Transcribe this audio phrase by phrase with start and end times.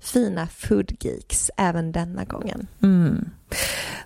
[0.00, 2.66] fina foodgeeks även denna gången.
[2.82, 3.30] Mm.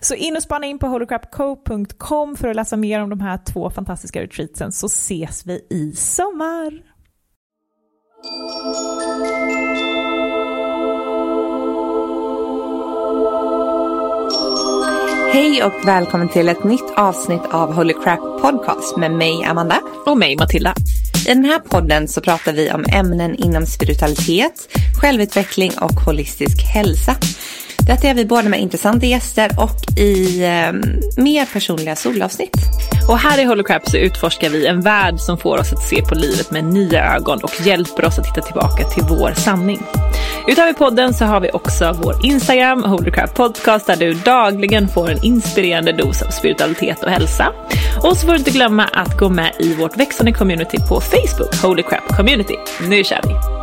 [0.00, 3.70] Så in och spana in på holocrapco.com för att läsa mer om de här två
[3.70, 6.82] fantastiska retreatsen så ses vi i sommar.
[15.32, 19.80] Hej och välkommen till ett nytt avsnitt av Holy Crap Podcast med mig Amanda.
[20.06, 20.74] Och mig Matilda.
[21.26, 24.68] I den här podden så pratar vi om ämnen inom spiritualitet,
[25.00, 27.16] självutveckling och holistisk hälsa.
[27.86, 30.72] Detta gör vi både med intressanta gäster och i eh,
[31.22, 32.56] mer personliga solavsnitt.
[33.08, 36.14] Och här i Holocrap så utforskar vi en värld som får oss att se på
[36.14, 39.82] livet med nya ögon och hjälper oss att hitta tillbaka till vår sanning.
[40.48, 45.24] Utöver podden så har vi också vår Instagram, Holocrap Podcast, där du dagligen får en
[45.24, 47.52] inspirerande dos av spiritualitet och hälsa.
[48.02, 51.62] Och så får du inte glömma att gå med i vårt växande community på Facebook,
[51.62, 52.54] Holy Crap Community.
[52.88, 53.59] Nu kör vi!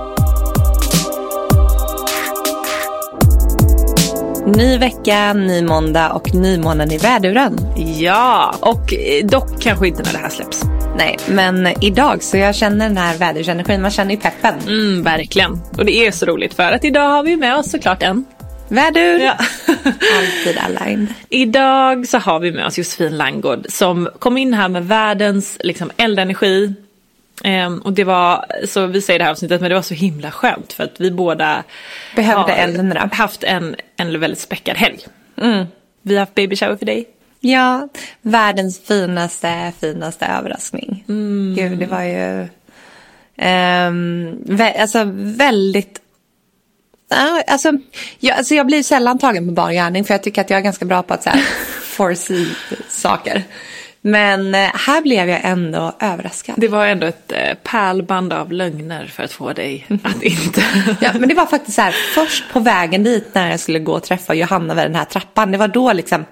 [4.56, 7.58] Ny vecka, ny måndag och nymånen i väduren.
[8.00, 10.63] Ja, och eh, dock kanske inte när det här släpps.
[10.97, 13.81] Nej, men idag så jag känner den här vädersenergin.
[13.81, 14.56] Man känner ju peppen.
[14.68, 15.52] Mm, verkligen.
[15.78, 18.25] Och det är så roligt för att idag har vi med oss såklart en
[18.69, 19.19] Vädur!
[19.19, 19.34] Ja.
[20.18, 21.14] Alltid aligned.
[21.29, 25.91] Idag så har vi med oss Josefin Langgård som kom in här med världens liksom,
[25.97, 26.74] eldenergi,
[27.47, 30.31] Um, och det var, så vi säger det här avsnittet, men det var så himla
[30.31, 31.63] skönt för att vi båda
[32.16, 32.53] behövde
[32.94, 33.16] då.
[33.16, 35.00] haft en, en väldigt späckad helg.
[35.41, 35.66] Mm.
[36.02, 37.08] Vi har haft baby shower för dig.
[37.40, 37.90] Ja,
[38.22, 41.03] världens finaste, finaste överraskning.
[41.08, 41.55] Mm.
[41.58, 42.41] Gud, det var ju
[43.88, 46.02] um, vä alltså väldigt
[47.47, 47.72] alltså,
[48.20, 50.64] jag, alltså jag blir sällan tagen på bar gärning för jag tycker att jag är
[50.64, 51.40] ganska bra på att så här,
[51.84, 52.47] foresee
[52.90, 53.44] saker.
[54.02, 56.55] Men eh, här blev jag ändå överraskad.
[56.58, 60.64] Det var ändå ett eh, pärlband av lögner för att få dig att inte...
[61.02, 63.94] ja, men det var faktiskt så här, först på vägen dit när jag skulle gå
[63.94, 65.52] och träffa Johanna vid den här trappan.
[65.52, 66.26] Det var då liksom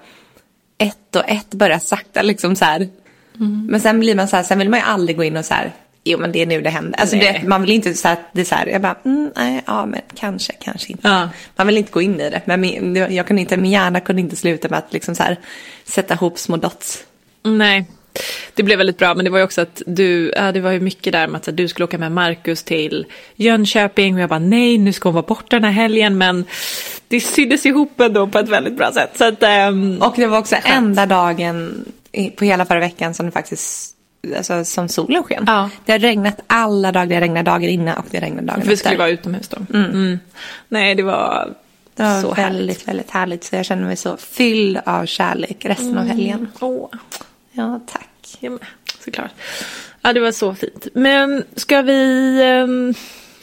[0.78, 2.88] ett och ett började sakta liksom så här.
[3.36, 3.66] Mm.
[3.70, 5.54] Men sen blir man så här, sen vill man ju aldrig gå in och så
[5.54, 5.72] här
[6.06, 7.00] jo men det är nu det händer.
[7.00, 9.62] Alltså det, man vill inte så att det är så här, jag bara, mm, nej,
[9.66, 11.08] ja men kanske, kanske inte.
[11.08, 11.28] Ja.
[11.56, 12.40] Man vill inte gå in i det.
[12.44, 15.36] Men min, jag kunde inte, min hjärna kunde inte sluta med att liksom så här,
[15.84, 17.04] sätta ihop små dots.
[17.46, 17.84] Nej,
[18.54, 19.14] det blev väldigt bra.
[19.14, 21.56] Men det var ju också att du, ja, det var ju mycket där med att
[21.56, 23.06] du skulle åka med Markus till
[23.36, 24.14] Jönköping.
[24.14, 26.18] Och jag bara nej, nu ska hon vara borta den här helgen.
[26.18, 26.44] Men
[27.08, 29.10] det syddes ihop ändå på ett väldigt bra sätt.
[29.18, 31.84] Så att, ehm, Och det var också enda dagen
[32.36, 33.92] på hela förra veckan som det faktiskt
[34.36, 35.44] Alltså som solen sken.
[35.46, 35.70] Ja.
[35.84, 38.76] Det har regnat alla dagar, det regnade dagar innan och det regnade dagen för vi
[38.76, 38.98] skulle efter.
[38.98, 39.78] vara utomhus då.
[39.78, 40.18] Mm.
[40.68, 41.54] Nej, det var,
[41.94, 42.88] Det var så väldigt, härligt.
[42.88, 43.44] väldigt härligt.
[43.44, 46.48] Så jag känner mig så fylld av kärlek resten av helgen.
[46.60, 46.88] Åh,
[47.56, 48.38] Ja, tack.
[48.40, 48.60] jag med,
[49.04, 49.30] såklart.
[50.02, 50.86] Ja, det var så fint.
[50.94, 52.94] Men ska vi, ehm,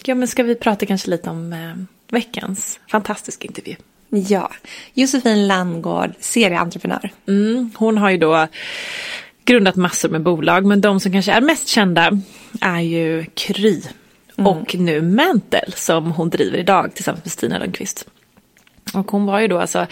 [0.06, 3.76] ja, men ska vi prata kanske lite om ehm, veckans fantastiska intervju?
[4.10, 4.52] Ja,
[4.94, 7.12] Josefin Landgård, serieentreprenör.
[7.28, 8.48] Mm, hon har ju då
[9.46, 12.20] grundat massor med bolag, men de som kanske är mest kända
[12.62, 13.82] är ju Kry
[14.36, 18.08] och nu Mantel som hon driver idag tillsammans med Stina Lundqvist.
[18.94, 19.88] Och hon var ju då alltså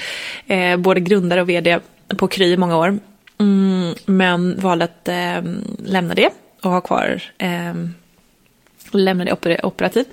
[0.47, 2.99] eh, både grundare och vd på Kry i många år,
[3.41, 5.41] mm, men valde att eh,
[5.85, 6.29] lämna det
[6.61, 7.73] och ha kvar eh,
[8.91, 10.07] lämna det oper- operativt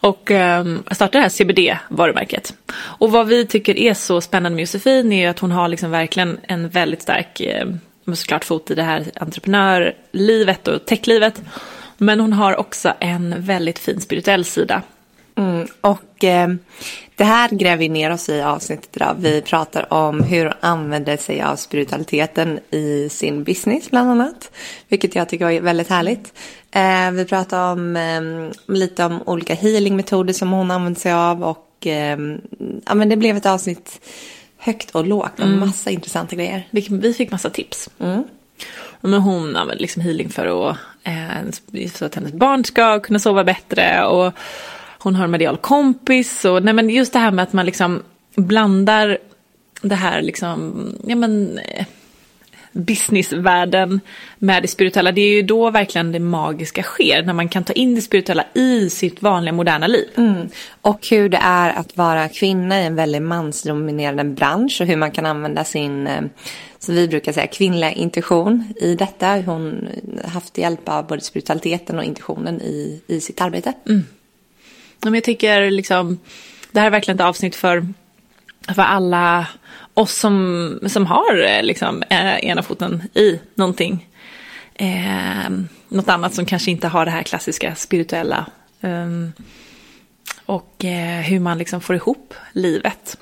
[0.00, 2.54] och eh, starta det här CBD-varumärket.
[2.74, 6.40] Och vad vi tycker är så spännande med Josefin är att hon har liksom verkligen
[6.42, 7.66] en väldigt stark, eh,
[8.14, 11.42] såklart fot i det här entreprenörlivet och techlivet.
[11.96, 14.82] Men hon har också en väldigt fin spirituell sida.
[15.36, 16.00] Mm, och
[17.16, 19.16] det här gräver vi ner oss i avsnittet idag.
[19.18, 24.50] Vi pratar om hur hon använder sig av spiritualiteten i sin business bland annat.
[24.88, 26.32] Vilket jag tycker var väldigt härligt.
[26.70, 31.44] Eh, vi pratar om eh, lite om olika healingmetoder som hon använder sig av.
[31.44, 32.18] Och eh,
[32.86, 34.00] ja, men det blev ett avsnitt
[34.58, 36.68] högt och lågt och massa intressanta grejer.
[36.70, 37.90] Vi, fick massa tips.
[39.00, 43.44] Men hon använder liksom healing för att, eh, så att hennes barn ska kunna sova
[43.44, 44.04] bättre.
[44.06, 44.32] Och
[45.04, 46.44] hon har en medial kompis.
[46.44, 48.02] Och, nej, men just det här med att man liksom
[48.36, 49.18] blandar
[49.82, 51.86] det här liksom, ja men, eh,
[52.72, 54.00] businessvärlden
[54.38, 55.12] med det spirituella.
[55.12, 57.22] Det är ju då verkligen det magiska sker.
[57.22, 60.08] När man kan ta in det spirituella i sitt vanliga moderna liv.
[60.16, 60.48] Mm.
[60.80, 65.10] Och hur det är att vara kvinna i en väldigt mansdominerande bransch och hur man
[65.10, 66.22] kan använda sin, eh,
[66.78, 69.26] som vi brukar säga, kvinnliga intuition i detta.
[69.36, 69.88] Hon
[70.22, 73.72] har haft hjälp av både spiritualiteten och intuitionen i, i sitt arbete.
[73.84, 73.94] Ja,
[75.04, 76.18] men jag tycker liksom,
[76.72, 77.86] det här är verkligen ett avsnitt för,
[78.74, 79.46] för alla
[79.94, 84.08] oss som, som har eh, liksom, eh, ena foten i någonting.
[84.74, 85.50] Eh,
[85.88, 88.46] något annat som kanske inte har det här klassiska spirituella.
[88.80, 89.32] ehm,
[90.46, 93.18] och eh, hur man liksom får ihop livet.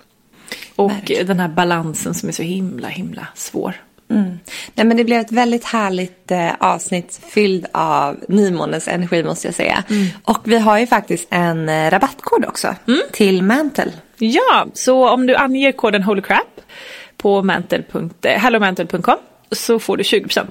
[0.77, 1.27] Och Verkligen.
[1.27, 3.75] den här balansen som är så himla, himla svår.
[4.13, 4.39] Mm.
[4.75, 9.55] Nej, men det blev ett väldigt härligt eh, avsnitt fylld av nymånens energi måste jag
[9.55, 9.85] säga.
[10.25, 12.75] Och vi har ju faktiskt en eh, rabattkod också
[13.13, 13.93] till Mantle.
[14.19, 16.61] Ja, så om du anger koden holycrap
[17.17, 17.61] på
[18.23, 19.19] eh, hellomantel.com
[19.51, 20.47] så får du 20%.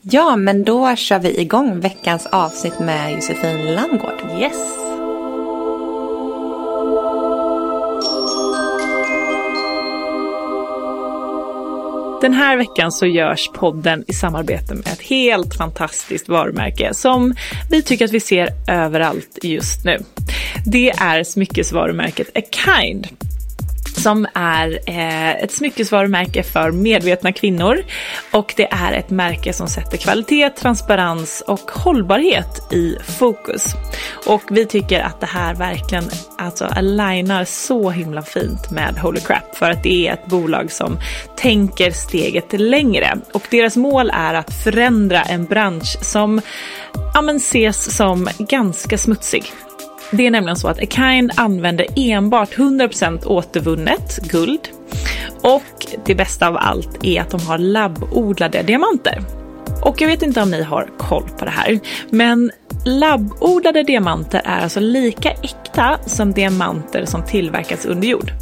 [0.00, 4.22] Ja, men då kör vi igång veckans avsnitt med Josefin Landgård.
[4.40, 4.83] Yes.
[12.24, 17.34] Den här veckan så görs podden i samarbete med ett helt fantastiskt varumärke som
[17.70, 19.98] vi tycker att vi ser överallt just nu.
[20.66, 23.08] Det är smyckesvarumärket A Kind
[23.96, 27.84] som är eh, ett smyckesvarumärke för medvetna kvinnor
[28.30, 33.74] och det är ett märke som sätter kvalitet, transparens och hållbarhet i fokus.
[34.26, 36.04] Och vi tycker att det här verkligen
[36.38, 40.98] alltså alignar så himla fint med Holy Crap för att det är ett bolag som
[41.36, 46.40] tänker steget längre och deras mål är att förändra en bransch som
[47.14, 49.44] ja, men ses som ganska smutsig.
[50.16, 54.68] Det är nämligen så att Akind använder enbart 100% återvunnet guld.
[55.42, 59.22] Och det bästa av allt är att de har labbodlade diamanter.
[59.82, 61.80] Och jag vet inte om ni har koll på det här,
[62.10, 62.50] men
[62.84, 68.32] labbodlade diamanter är alltså lika äkta som diamanter som tillverkats under jord.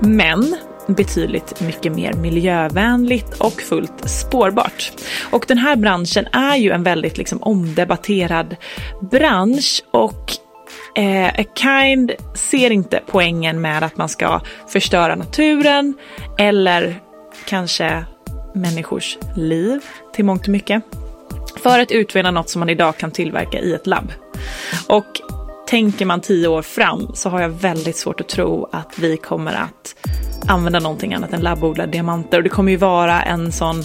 [0.00, 0.56] Men
[0.86, 4.92] betydligt mycket mer miljövänligt och fullt spårbart.
[5.30, 8.56] Och den här branschen är ju en väldigt liksom omdebatterad
[9.10, 10.41] bransch och
[10.94, 15.94] eh, A Kind ser inte poängen med att man ska förstöra naturen
[16.38, 17.00] eller
[17.46, 18.04] kanske
[18.54, 19.80] människors liv
[20.14, 20.82] till mångt och mycket
[21.62, 24.12] för att utvinna något som man idag kan tillverka i ett labb.
[24.88, 25.20] Och
[25.66, 29.54] tänker man tio år fram så har jag väldigt svårt att tro att vi kommer
[29.54, 29.94] att
[30.48, 32.38] använda någonting annat än labbodlade diamanter.
[32.38, 33.84] Och det kommer ju vara en sån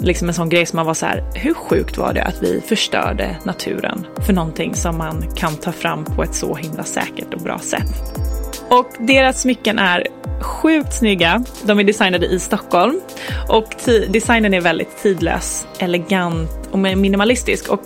[0.00, 2.60] liksom en sån grej som man var så här, hur sjukt var det att vi
[2.60, 7.40] förstörde naturen för någonting som man kan ta fram på ett så himla säkert och
[7.40, 7.90] bra sätt.
[8.70, 10.06] Och deras smycken är
[10.40, 11.44] sjukt snygga.
[11.62, 13.00] De är designade i Stockholm
[13.48, 13.74] och
[14.08, 17.68] designen är väldigt tidlös, elegant och minimalistisk.
[17.68, 17.82] Och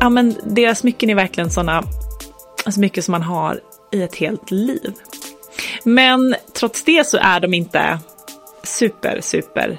[0.00, 1.82] ja, men deras smycken är verkligen sådana
[2.70, 3.60] smycken alltså som man har
[3.92, 4.92] i ett helt liv.
[5.84, 7.98] Men trots det så är de inte
[8.64, 9.78] super, super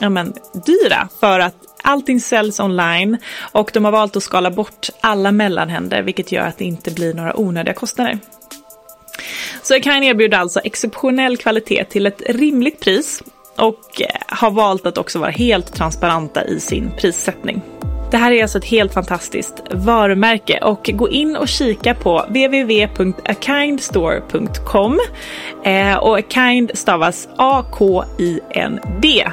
[0.00, 0.32] ja, men,
[0.66, 3.18] dyra för att allting säljs online
[3.52, 7.14] och de har valt att skala bort alla mellanhänder vilket gör att det inte blir
[7.14, 8.18] några onödiga kostnader.
[9.62, 13.22] Så Ekine erbjuder alltså exceptionell kvalitet till ett rimligt pris
[13.56, 17.62] och eh, har valt att också vara helt transparenta i sin prissättning.
[18.10, 25.00] Det här är alltså ett helt fantastiskt varumärke och gå in och kika på www.akindstore.com
[25.64, 29.24] eh, och Akind stavas A-K-I-N-D.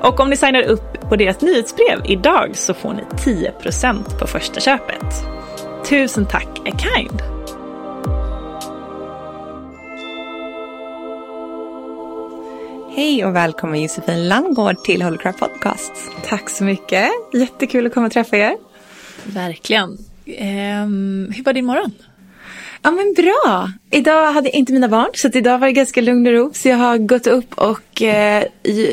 [0.00, 4.60] Och om ni signar upp på deras nyhetsbrev idag så får ni 10% på första
[4.60, 5.24] köpet.
[5.88, 7.22] Tusen tack Akind!
[12.96, 15.92] Hej och välkommen Josefin Landgård till Holycraft Podcast.
[16.26, 17.08] Tack så mycket.
[17.34, 18.56] Jättekul att komma och träffa er.
[19.24, 19.90] Verkligen.
[20.26, 21.92] Um, hur var din morgon?
[22.82, 23.72] Ja men bra.
[23.90, 26.50] Idag hade jag inte mina barn så idag var det ganska lugn och ro.
[26.54, 28.44] Så jag har gått upp och eh,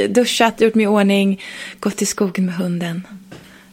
[0.09, 1.41] duschat, gjort mig i ordning,
[1.79, 3.07] gått till skogen med hunden.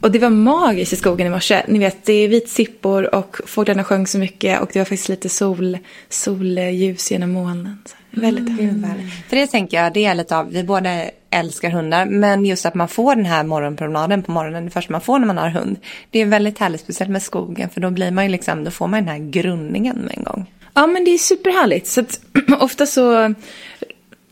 [0.00, 1.62] Och det var magiskt i skogen i morse.
[1.68, 5.28] Ni vet, det är vitsippor och fåglarna sjöng så mycket och det var faktiskt lite
[5.28, 7.78] sol, solljus genom molnen.
[8.10, 9.10] Väldigt mm.
[9.28, 10.90] För det tänker jag, det är lite av, vi båda
[11.36, 15.00] älskar hundar, men just att man får den här morgonpromenaden på morgonen, det första man
[15.00, 15.76] får när man har hund,
[16.10, 18.86] det är väldigt härligt, speciellt med skogen, för då blir man ju liksom, då får
[18.86, 20.52] man den här grundningen med en gång.
[20.74, 21.86] Ja, men det är superhärligt.
[21.86, 22.20] Så att,
[22.60, 23.34] ofta så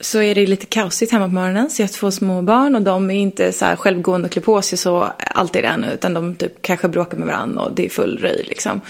[0.01, 1.71] så är det lite kaosigt hemma på morgonen.
[1.71, 4.43] Så jag har två små barn och de är inte så här självgående och klär
[4.43, 5.85] på sig så alltid än.
[5.85, 8.81] Utan de typ kanske bråkar med varandra och det är full röj liksom.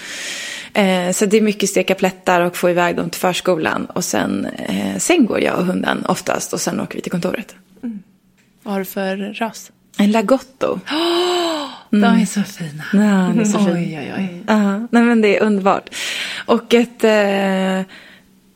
[0.73, 3.85] Eh, så det är mycket steka plättar och få iväg dem till förskolan.
[3.85, 7.55] Och sen, eh, sen går jag och hunden oftast och sen åker vi till kontoret.
[8.65, 8.73] Mm.
[8.73, 9.71] Vad har du för ras?
[9.97, 10.79] En lagotto.
[11.91, 12.15] Oh, mm.
[12.15, 12.83] De är så fina.
[12.93, 13.71] Ja, de är så fina.
[13.71, 14.55] Oj, oj, oj.
[14.55, 15.89] Uh, nej, men det är underbart.
[16.45, 17.03] Och ett...
[17.03, 17.81] Eh,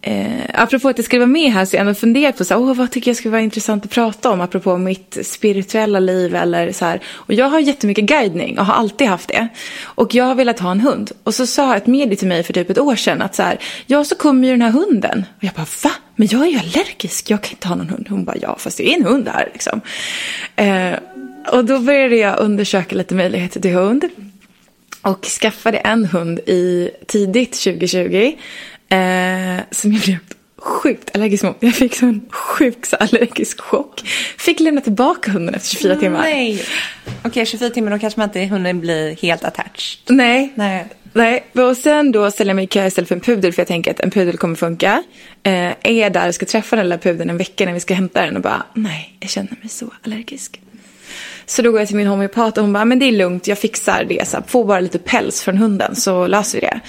[0.01, 2.61] Eh, apropå att jag skulle vara med här så jag ändå funderat på så här,
[2.61, 6.71] oh, vad tycker jag skulle vara intressant att prata om apropå mitt spirituella liv eller
[6.71, 7.01] så här.
[7.13, 9.47] Och jag har jättemycket guidning och har alltid haft det.
[9.83, 11.11] Och jag har velat ha en hund.
[11.23, 13.59] Och så sa ett medie till mig för typ ett år sedan att så här,
[13.85, 15.25] ja så kommer ju den här hunden.
[15.37, 15.91] Och jag bara, va?
[16.15, 18.07] Men jag är ju allergisk, jag kan inte ha någon hund.
[18.09, 19.81] Hon bara, ja fast det är en hund här liksom.
[20.55, 20.93] Eh,
[21.51, 24.09] och då började jag undersöka lite möjligheter till hund.
[25.01, 28.33] Och skaffade en hund i tidigt 2020.
[28.89, 30.17] Eh, som jag blev
[30.57, 31.57] sjukt allergisk mot.
[31.59, 34.01] Jag fick sån sjuk så allergisk chock.
[34.37, 36.21] Fick lämna tillbaka hunden efter 24 timmar.
[36.21, 36.63] Nej.
[37.05, 39.99] Okej, okay, 24 timmar då kanske man inte hunden blir helt attached.
[40.07, 40.53] Nej.
[40.55, 40.85] Nej.
[41.13, 43.67] Nej, och sen då ställer jag mig i kö istället för en pudel för jag
[43.67, 45.03] tänker att en pudel kommer funka.
[45.43, 47.93] Eh, är jag där och ska träffa den där pudeln en vecka när vi ska
[47.93, 50.61] hämta den och bara nej, jag känner mig så allergisk.
[51.49, 53.47] Så då går jag till min homeopat och hon bara, ah, men det är lugnt,
[53.47, 54.27] jag fixar det.
[54.27, 56.79] Så här, få bara lite päls från hunden så löser vi det.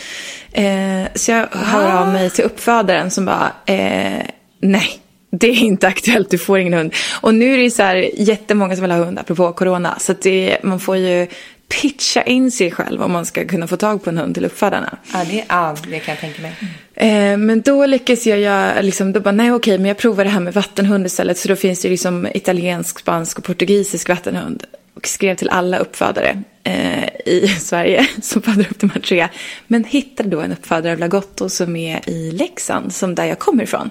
[0.63, 4.27] Eh, så jag hör av mig till uppfödaren som bara, eh,
[4.61, 5.01] nej.
[5.33, 6.95] Det är inte aktuellt, du får ingen hund.
[7.21, 9.99] Och nu är det så här jättemånga som vill ha hund apropå corona.
[9.99, 11.27] Så det, man får ju
[11.71, 14.99] pitcha in sig själv om man ska kunna få tag på en hund till uppfödarna.
[15.13, 16.55] Ja, det, ja, det kan jag tänka mig.
[16.95, 20.31] Eh, men då lyckas jag, jag liksom, då bara nej okej, men jag provar det
[20.31, 21.39] här med vattenhund istället.
[21.39, 24.65] Så då finns det liksom italiensk, spansk och portugisisk vattenhund.
[24.95, 29.29] Och skrev till alla uppfödare eh, i Sverige som föder upp de här tre.
[29.67, 33.63] Men hittade då en uppfödare av Lagotto som är i Leksand, som där jag kommer
[33.63, 33.91] ifrån.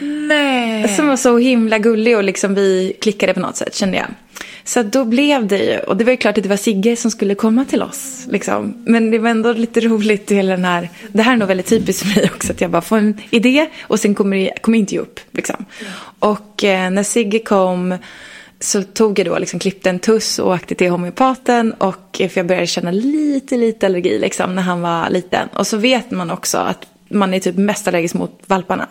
[0.00, 0.88] Nej.
[0.88, 4.06] Som var så himla gullig och liksom vi klickade på något sätt kände jag.
[4.64, 7.10] Så då blev det ju, och det var ju klart att det var Sigge som
[7.10, 8.26] skulle komma till oss.
[8.30, 8.74] Liksom.
[8.86, 12.06] Men det var ändå lite roligt hela den här, det här är nog väldigt typiskt
[12.06, 14.98] för mig också, att jag bara får en idé och sen kommer det kommer inte
[14.98, 15.20] upp.
[15.30, 15.64] Liksom.
[16.18, 17.94] Och eh, när Sigge kom
[18.60, 22.40] så tog jag då liksom klippte en tuss och åkte till homeopaten och eh, för
[22.40, 25.48] jag började känna lite, lite allergi liksom när han var liten.
[25.48, 28.88] Och så vet man också att man är typ mest allergisk mot valparna.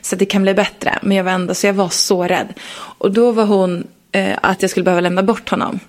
[0.00, 0.98] Så det kan bli bättre.
[1.02, 2.54] Men jag var ändå, så jag var så rädd.
[2.76, 5.80] Och då var hon eh, att jag skulle behöva lämna bort honom.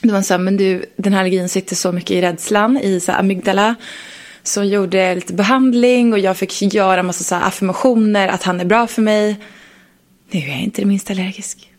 [0.00, 2.78] Då var hon så här, men du, den här allergin sitter så mycket i rädslan,
[2.78, 3.74] i så här, amygdala.
[4.42, 8.42] Så hon gjorde lite behandling och jag fick göra en massa så här, affirmationer att
[8.42, 9.36] han är bra för mig.
[10.30, 11.70] Nu är jag inte det minsta allergisk.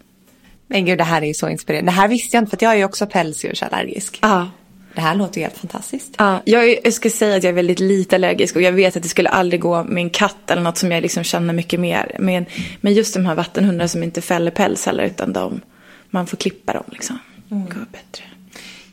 [0.68, 1.92] Men gud, det här är ju så inspirerande.
[1.92, 4.20] Det här visste jag inte, för jag är ju också pälsdjursallergisk.
[4.22, 4.50] Ja.
[4.96, 6.16] Det här låter ju helt fantastiskt.
[6.18, 9.04] Ja, jag, jag ska säga att jag är väldigt lite allergisk och jag vet att
[9.04, 12.16] det skulle aldrig gå med en katt eller något som jag liksom känner mycket mer.
[12.20, 12.46] Men,
[12.82, 15.62] men just de här vattenhundarna som inte fäller päls heller utan de,
[16.10, 17.20] man får klippa dem liksom.
[17.50, 18.24] gå bättre.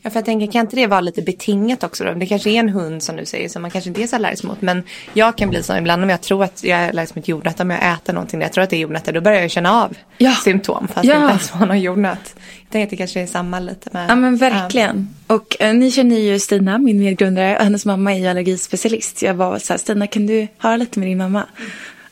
[0.05, 2.13] Ja, för jag tänker, kan inte det vara lite betingat också då?
[2.15, 4.45] Det kanske är en hund som du säger som man kanske inte är så allergisk
[4.45, 4.63] mot.
[4.63, 4.83] Men
[5.15, 7.61] jag kan bli så ibland om jag tror att jag är allergisk mot jordnöt.
[7.61, 9.13] Om jag äter någonting där jag tror att det är jordnötter.
[9.13, 10.33] Då börjar jag känna av Ja.
[10.45, 10.89] symptom.
[10.89, 11.13] Fast Ja.
[11.15, 12.35] jag inte ens har någon jordnöt.
[12.37, 14.11] Jag tänker att det kanske är samma lite med.
[14.11, 15.09] Ja men verkligen.
[15.27, 19.23] Och eh, ni känner ju Stina, min medgrundare, och hennes mamma är ju allergispecialist.
[19.23, 21.47] Jag var så här, Stina kan du höra lite med din mamma?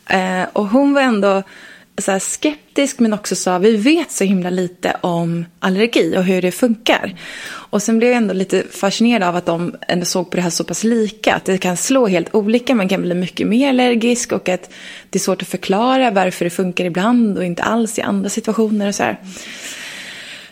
[0.07, 1.43] Eh, och hon var ändå
[2.01, 6.43] så här, skeptisk men också sa vi vet så himla lite om allergi och hur
[6.43, 7.15] det funkar.
[7.71, 10.51] Och sen blev jag ändå lite fascinerad av att de ändå såg på det här
[10.51, 11.35] så pass lika.
[11.35, 14.71] Att det kan slå helt olika, man kan bli mycket mer allergisk och att
[15.11, 18.89] det är svårt att förklara varför det funkar ibland och inte alls i andra situationer
[18.89, 19.21] och så här.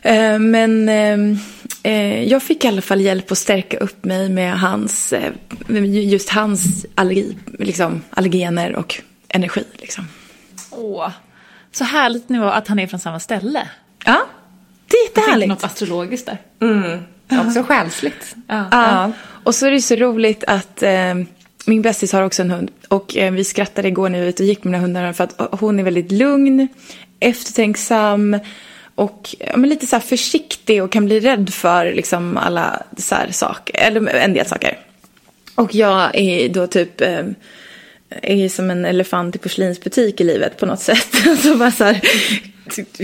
[0.02, 1.38] Eh, men eh,
[1.83, 5.14] eh, jag fick i alla fall hjälp att stärka upp mig med hans,
[5.67, 9.64] med just hans allergi, liksom, allergener och energi.
[9.73, 10.05] Liksom.
[10.71, 11.11] Åh,
[11.78, 13.68] så härligt nu att han är från samma ställe.
[14.04, 14.26] Ja,
[14.87, 15.49] det är jättehärligt.
[15.49, 16.38] något astrologiskt där.
[17.47, 18.37] Också själsligt.
[18.47, 19.12] Ja.
[19.44, 21.14] Och så är det så roligt att eh,
[21.66, 22.70] min bästis har också en hund.
[22.88, 25.25] Och eh, vi skrattade igår när vi var ute och gick med mina hundar för
[25.25, 26.68] att hon är väldigt lugn,
[27.20, 28.38] eftertänksam
[28.94, 33.76] och ja, lite så försiktig och kan bli rädd för liksom alla så här saker,
[33.76, 34.78] eller en del saker.
[35.54, 37.25] Och jag är då typ eh,
[38.23, 41.07] är som en elefant i porslinsbutik i livet på något sätt.
[41.29, 42.00] Alltså bara så här,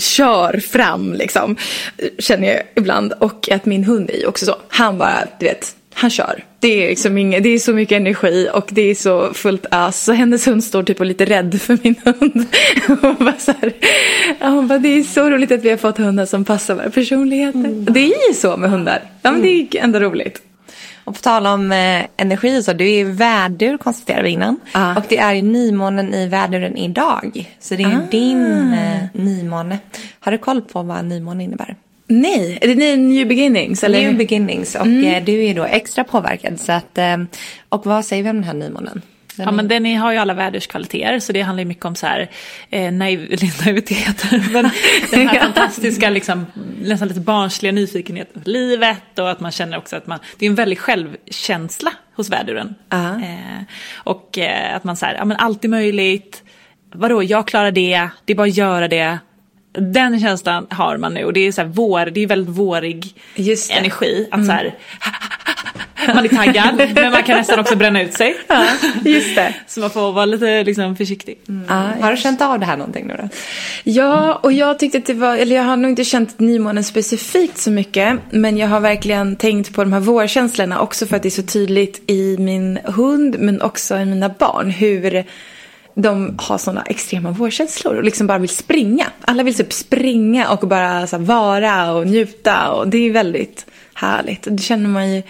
[0.01, 1.57] kör fram liksom,
[2.19, 3.13] känner jag ibland.
[3.13, 4.57] Och att min hund är ju också så.
[4.69, 6.45] Han bara, du vet, han kör.
[6.61, 10.05] Det är, liksom inget, det är så mycket energi och det är så fullt ös.
[10.05, 12.47] Så hennes hund står typ och lite rädd för min hund.
[13.03, 13.73] Och bara så här,
[14.41, 17.93] hon bara, det är så roligt att vi har fått hundar som passar våra personligheter.
[17.93, 19.03] Det är ju så med hundar.
[19.23, 20.43] Ja, men det är ändå roligt.
[21.05, 24.61] Och på tal om eh, energi så, du är ju värdur konstaterade vi innan.
[24.73, 24.97] Ja.
[24.97, 27.55] Och det är ju nymånen i värduren idag.
[27.61, 29.79] Så det är ju din eh, nymåne.
[30.21, 31.77] Har du koll på vad nymåne innebär?
[32.07, 33.85] Nej, är det new beginnings?
[33.85, 33.99] Eller?
[33.99, 36.61] New beginnings och eh, du är då extra påverkad.
[36.61, 37.17] Så att, eh,
[37.69, 39.03] och vad säger vi om den här nymånen?
[39.37, 41.95] Den Ja, men den är, har ju alla väderskvaliteter så det handlar ju mycket om
[41.95, 42.31] så här,
[42.71, 44.71] eh, naiv, eller naivitet, men
[45.11, 46.47] den här fantastiska, liksom,
[46.81, 50.51] nästan lite barnsliga nyfikenheten på livet och att man känner också att man, det är
[50.51, 52.75] en väldig självkänsla hos väduren.
[52.89, 53.11] Ja.
[53.11, 53.63] Eh,
[53.97, 56.43] och eh, att man säger, ja men allt är möjligt,
[56.93, 59.19] vadå, jag klarar det, det är bara att göra det.
[59.73, 63.15] Den känslan har man nu och det är så här vår, det är väldigt vårig.
[63.37, 63.57] Mm.
[63.79, 64.29] energi.
[64.31, 64.75] Att så här,
[66.15, 68.37] man är taggad men man kan nästan också bränna ut sig.
[68.49, 68.67] Ja,
[69.05, 69.55] just det.
[69.67, 71.39] Så man får vara lite liksom, försiktig.
[71.69, 73.29] Ja, Har du känt av det här någonting nu då?
[73.85, 77.59] Ja, och jag tyckte att det var, eller jag har nog inte känt nymånen specifikt
[77.59, 81.29] så mycket, men jag har verkligen tänkt på de här vårkänslorna också för att det
[81.29, 85.25] är så tydligt i min hund, men också i mina barn, hur
[85.95, 89.07] de har sådana extrema vårkänslor och liksom bara vill springa.
[89.21, 93.67] Alla vill typ springa och bara så här, vara och njuta och det är väldigt
[93.95, 94.47] härligt.
[94.47, 95.23] Och det känner man ju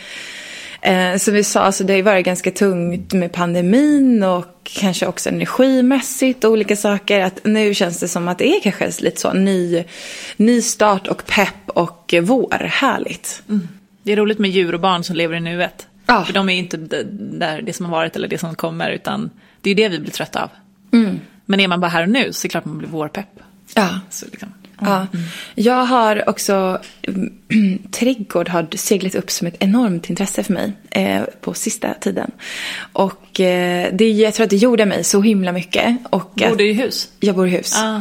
[0.84, 5.06] Eh, som vi sa, alltså det har ju varit ganska tungt med pandemin och kanske
[5.06, 7.20] också energimässigt och olika saker.
[7.20, 9.84] Att nu känns det som att det är kanske lite så ny,
[10.36, 12.64] ny start och pepp och vår.
[12.64, 13.42] Härligt.
[14.02, 15.86] Det är roligt med djur och barn som lever i nuet.
[16.06, 16.24] Ja.
[16.24, 16.76] För de är ju inte
[17.12, 19.98] där det som har varit eller det som kommer utan det är ju det vi
[19.98, 20.50] blir trötta av.
[21.46, 23.40] Men är man bara här och nu så är det klart man blir vårpepp.
[23.74, 24.00] Ja.
[24.10, 24.52] Så liksom.
[24.80, 25.06] Ja.
[25.54, 26.78] Jag har också,
[27.90, 32.30] trädgård har seglat upp som ett enormt intresse för mig eh, på sista tiden.
[32.92, 35.96] Och eh, det, jag tror att det gjorde mig så himla mycket.
[36.10, 37.08] Och Bor du i hus?
[37.20, 37.74] Jag bor i hus.
[37.76, 38.00] Ah.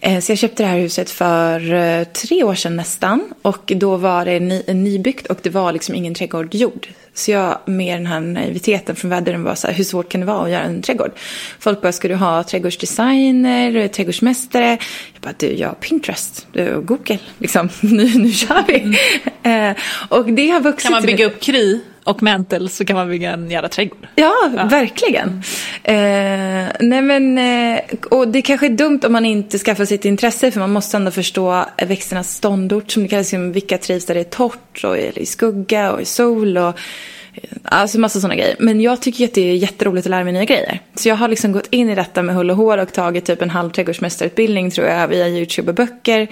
[0.00, 3.24] Eh, Så jag köpte det här huset för eh, tre år sedan nästan.
[3.42, 6.88] Och då var det ny, nybyggt och det var liksom ingen trädgård gjord.
[7.18, 10.26] Så jag med den här naiviteten från vädren var så här, hur svårt kan det
[10.26, 11.10] vara att göra en trädgård?
[11.58, 14.70] Folk bara, ska du ha trädgårdsdesigner, trädgårdsmästare?
[15.12, 18.98] Jag bara, du, jag har Pinterest, och Google, liksom, nu, nu kör vi.
[19.42, 19.76] Eh,
[20.08, 23.32] och det har vuxit Kan man bygga upp kry och mäntel så kan man bygga
[23.32, 24.06] en jävla trädgård.
[24.14, 24.34] Ja,
[24.70, 25.42] verkligen.
[25.82, 30.50] Eh, nej men, eh, och det kanske är dumt om man inte skaffar sitt intresse
[30.50, 34.20] för man måste ändå förstå växternas ståndort som det kallas, liksom, vilka trivs där det
[34.20, 38.56] är torrt och eller i skugga och i sol och eh, Alltså massa sådana grejer.
[38.58, 40.80] Men jag tycker att det är jätteroligt att lära mig nya grejer.
[40.94, 43.42] Så jag har liksom gått in i detta med hull och hår och tagit typ
[43.42, 46.28] en halv trädgårdsmästarutbildning tror jag via YouTube och böcker.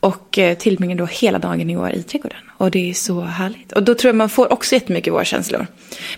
[0.00, 2.38] Och eh, tillbringar då hela dagen i år i trädgården.
[2.56, 3.72] Och det är så härligt.
[3.72, 5.66] Och då tror jag man får också jättemycket vårkänslor.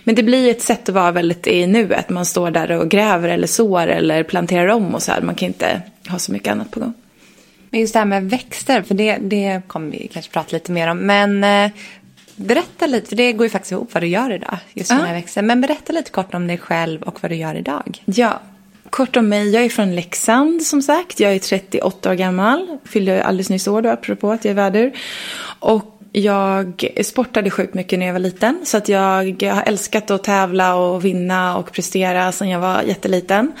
[0.03, 2.09] Men det blir ett sätt att vara väldigt i nuet.
[2.09, 5.21] Man står där och gräver eller sår eller planterar om och så här.
[5.21, 6.93] Man kan inte ha så mycket annat på gång.
[7.69, 10.87] Men just det här med växter, för det, det kommer vi kanske prata lite mer
[10.87, 10.97] om.
[10.97, 11.71] Men eh,
[12.35, 15.13] berätta lite, för det går ju faktiskt ihop vad du gör idag, just med Ja.
[15.13, 15.41] växter.
[15.41, 17.97] Men berätta lite kort om dig själv och vad du gör idag.
[18.05, 18.39] Ja
[18.91, 19.49] kort om mig.
[19.49, 21.19] Jag är från Leksand som sagt.
[21.19, 22.77] Jag är 38 år gammal.
[22.85, 24.91] Fyllde alldeles nyss år då, apropå att jag är väder.
[25.59, 28.59] Och jag sportade sjukt mycket när jag var liten.
[28.63, 28.99] Så att jag
[29.41, 33.51] har älskat att tävla och vinna och prestera sedan jag var jätteliten.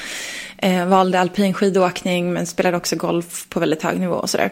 [0.57, 4.51] Eh, valde alpinskidåkning men spelade också golf på väldigt hög nivå och sådär.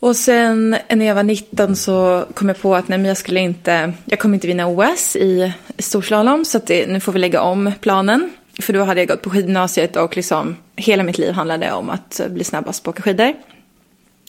[0.00, 3.40] Och sen när jag var 19 så kom jag på att nej, men jag skulle
[3.40, 7.40] inte, jag kommer inte vinna OS i storslalom så att det, nu får vi lägga
[7.40, 8.30] om planen.
[8.58, 12.20] För då hade jag gått på skidgymnasiet och liksom hela mitt liv handlade om att
[12.20, 13.34] eh, bli snabbast på att åka skidor.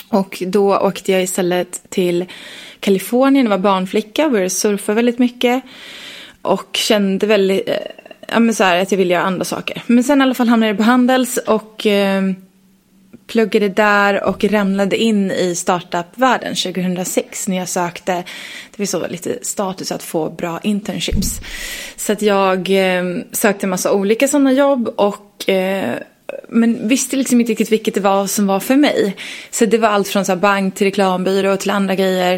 [0.10, 2.26] Och då åkte jag istället till
[2.80, 5.64] Kalifornien och var barnflicka och började surfa väldigt mycket.
[6.42, 7.76] Och kände väldigt, eh,
[8.28, 9.84] ja men så här, att jag ville göra andra saker.
[9.88, 12.24] Men sen i alla fall hamnade jag på Handels och eh,
[13.30, 18.14] pluggade där och ramlade in i startup-världen 2006 när jag sökte,
[18.72, 21.42] det var så lite status att få bra internships.
[21.96, 25.96] Så att jag eh, sökte en massa olika sådana jobb och eh,
[26.50, 29.16] men visste liksom inte riktigt vilket det var som var för mig.
[29.52, 32.34] Så det var allt från så bank till reklambyrå till andra grejer.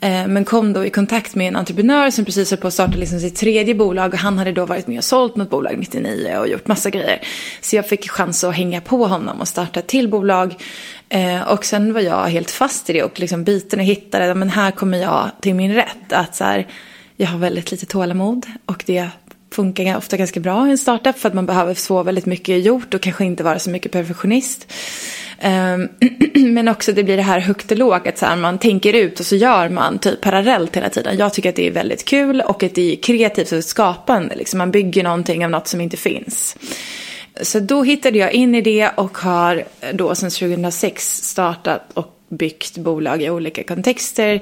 [0.00, 2.96] Eh, men kom då i kontakt med en entreprenör som precis höll på att starta
[2.96, 4.12] liksom sitt tredje bolag.
[4.12, 7.20] Och han hade då varit med och sålt något bolag 99 och gjort massa grejer.
[7.60, 10.54] Så jag fick chans att hänga på honom och starta ett till bolag.
[11.08, 14.50] Eh, och sen var jag helt fast i det och liksom biten och hittade, men
[14.50, 16.12] här kommer jag till min rätt.
[16.12, 16.66] Att så här,
[17.16, 19.08] jag har väldigt lite tålamod och det
[19.54, 22.94] funkar ofta ganska bra i en startup för att man behöver få väldigt mycket gjort
[22.94, 24.72] och kanske inte vara så mycket perfektionist.
[25.38, 25.88] Ehm,
[26.34, 29.20] men också det blir det här högt och lågt, att så här, man tänker ut
[29.20, 31.16] och så gör man typ parallellt hela tiden.
[31.16, 34.34] Jag tycker att det är väldigt kul och att det är kreativt och skapande.
[34.34, 36.56] Liksom man bygger någonting av något som inte finns.
[37.42, 42.78] Så då hittade jag in i det och har då sedan 2006 startat och byggt
[42.78, 44.40] bolag i olika kontexter.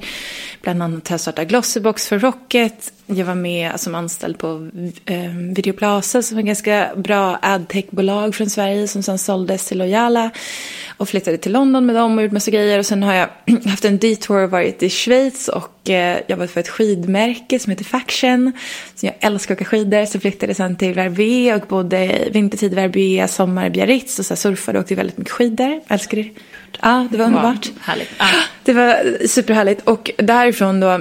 [0.63, 2.93] Bland annat har jag startat Glossybox för Rocket.
[3.07, 4.71] Jag var med som anställd på
[5.07, 10.31] eh, Videoplaza som är ett ganska bra adtech-bolag från Sverige som sen såldes till Lojala.
[10.97, 12.79] Och flyttade till London med dem och gjort massa grejer.
[12.79, 13.29] Och sen har jag
[13.65, 17.85] haft en detour och varit i Schweiz och eh, jobbat för ett skidmärke som heter
[17.85, 18.53] Faction.
[18.95, 20.05] Så jag älskar att åka skidor.
[20.05, 24.19] Så flyttade jag sen till Verbier och bodde vintertid i Verbier, sommar i Biarritz.
[24.19, 25.81] Och så surfade och åkte väldigt mycket skidor.
[25.89, 26.31] Älskar det.
[26.83, 27.67] Ja, det var underbart.
[27.67, 28.11] Wow, härligt.
[28.19, 28.27] Ah.
[28.65, 29.83] Det var superhärligt.
[29.85, 31.01] Och därifrån då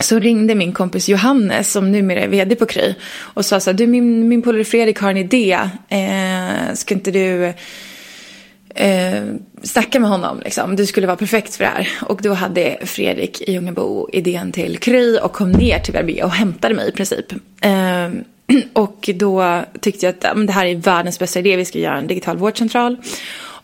[0.00, 3.78] så ringde min kompis Johannes, som numera är vd på Kry, och sa så här,
[3.78, 7.52] du min, min polare Fredrik har en idé, eh, ska inte du
[8.74, 9.24] eh,
[9.62, 11.88] snacka med honom liksom, du skulle vara perfekt för det här.
[12.02, 16.30] Och då hade Fredrik i Ljungabo idén till Kry och kom ner till Verbier och
[16.30, 17.32] hämtade mig i princip.
[17.60, 18.10] Eh,
[18.72, 22.06] och då tyckte jag att det här är världens bästa idé, vi ska göra en
[22.06, 22.96] digital vårdcentral.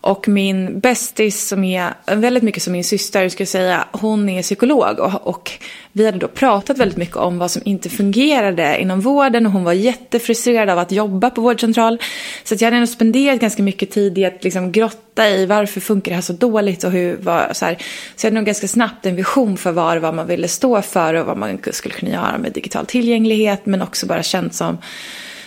[0.01, 4.41] Och min bästis som är väldigt mycket som min syster, ska jag säga, hon är
[4.41, 5.51] psykolog och, och,
[5.93, 9.63] vi hade då pratat väldigt mycket om vad som inte fungerade inom vården och hon
[9.63, 11.97] var jättefrustrerad av att jobba på vårdcentral.
[12.43, 16.11] Så jag hade ändå spenderat ganska mycket tid i att liksom grotta i varför funkar
[16.11, 17.77] det här så dåligt och hur, vad, så här.
[18.15, 21.13] Så jag hade nog ganska snabbt en vision för vad, vad man ville stå för
[21.13, 24.77] och vad man skulle kunna göra med digital tillgänglighet men också bara känt som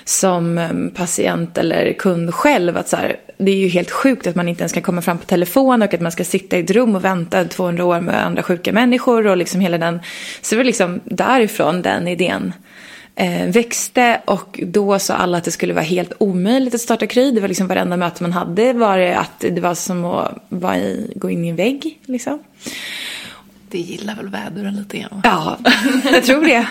[0.04, 4.34] som ehm, patient eller kund själv att så här, det är ju helt sjukt att
[4.34, 6.70] man inte ens kan komma fram på telefon och att man ska sitta i ett
[6.70, 10.00] rum och vänta 200 år med andra sjuka människor och liksom hela den.
[10.42, 12.52] Så det var liksom därifrån den idén
[13.16, 17.30] eh, växte och då sa alla att det skulle vara helt omöjligt att starta Kry.
[17.30, 20.78] Det var liksom varenda möte man hade var det att det var som att vara
[20.78, 22.42] i, gå in i en vägg liksom.
[23.70, 25.20] Det gillar väl väduren lite grann?
[25.24, 25.58] Ja,
[26.12, 26.66] jag tror det.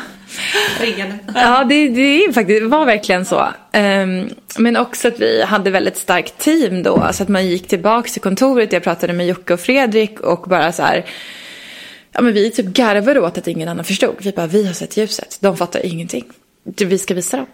[1.36, 3.48] Ja, det, det, faktiskt, var verkligen så.
[3.74, 7.10] Um, men också att vi hade väldigt starkt team då.
[7.12, 8.74] Så att man gick tillbaka till kontoret.
[8.74, 11.06] Jag pratade med Jocke och Fredrik och bara så här.
[12.12, 14.16] Ja, men vi typ garvade åt att ingen annan förstod.
[14.20, 15.38] Vi bara, vi har sett ljuset.
[15.42, 16.26] De fattar ingenting.
[16.64, 17.46] Vi ska visa dem.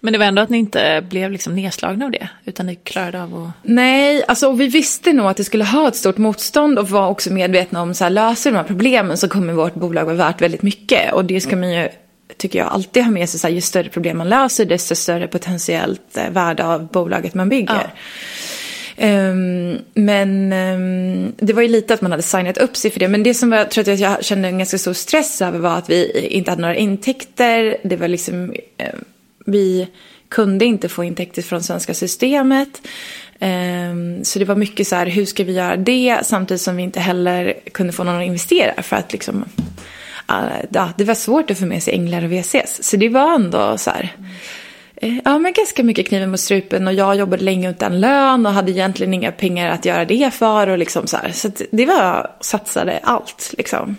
[0.00, 3.22] Men det var ändå att ni inte blev liksom nedslagna av det, utan ni klarade
[3.22, 3.50] av att...
[3.62, 7.32] Nej, alltså vi visste nog att det skulle ha ett stort motstånd och var också
[7.32, 10.62] medvetna om så här, löser de här problemen så kommer vårt bolag vara värt väldigt
[10.62, 11.12] mycket.
[11.12, 11.88] Och det ska man ju
[12.36, 15.28] tycker jag alltid har med sig så här, ju större problem man löser desto större
[15.28, 17.74] potentiellt eh, värde av bolaget man bygger.
[17.74, 17.90] Ja.
[18.98, 23.08] Um, men um, det var ju lite att man hade signat upp sig för det.
[23.08, 25.90] Men det som jag tror att jag kände en ganska stor stress över var att
[25.90, 27.76] vi inte hade några intäkter.
[27.82, 29.04] Det var liksom, um,
[29.46, 29.88] vi
[30.28, 32.82] kunde inte få intäkter från svenska systemet.
[34.22, 36.20] Så det var mycket så här, hur ska vi göra det?
[36.22, 39.44] Samtidigt som vi inte heller kunde få någon att investera för att liksom
[40.28, 42.82] Äh, ja, det var svårt att få med sig änglar och VCS.
[42.82, 44.16] Så det var ändå så här,
[44.96, 48.52] eh, ja men ganska mycket kniven mot strupen och jag jobbade länge utan lön och
[48.52, 51.32] hade egentligen inga pengar att göra det för och liksom så här.
[51.32, 53.96] Så det var, satsade allt liksom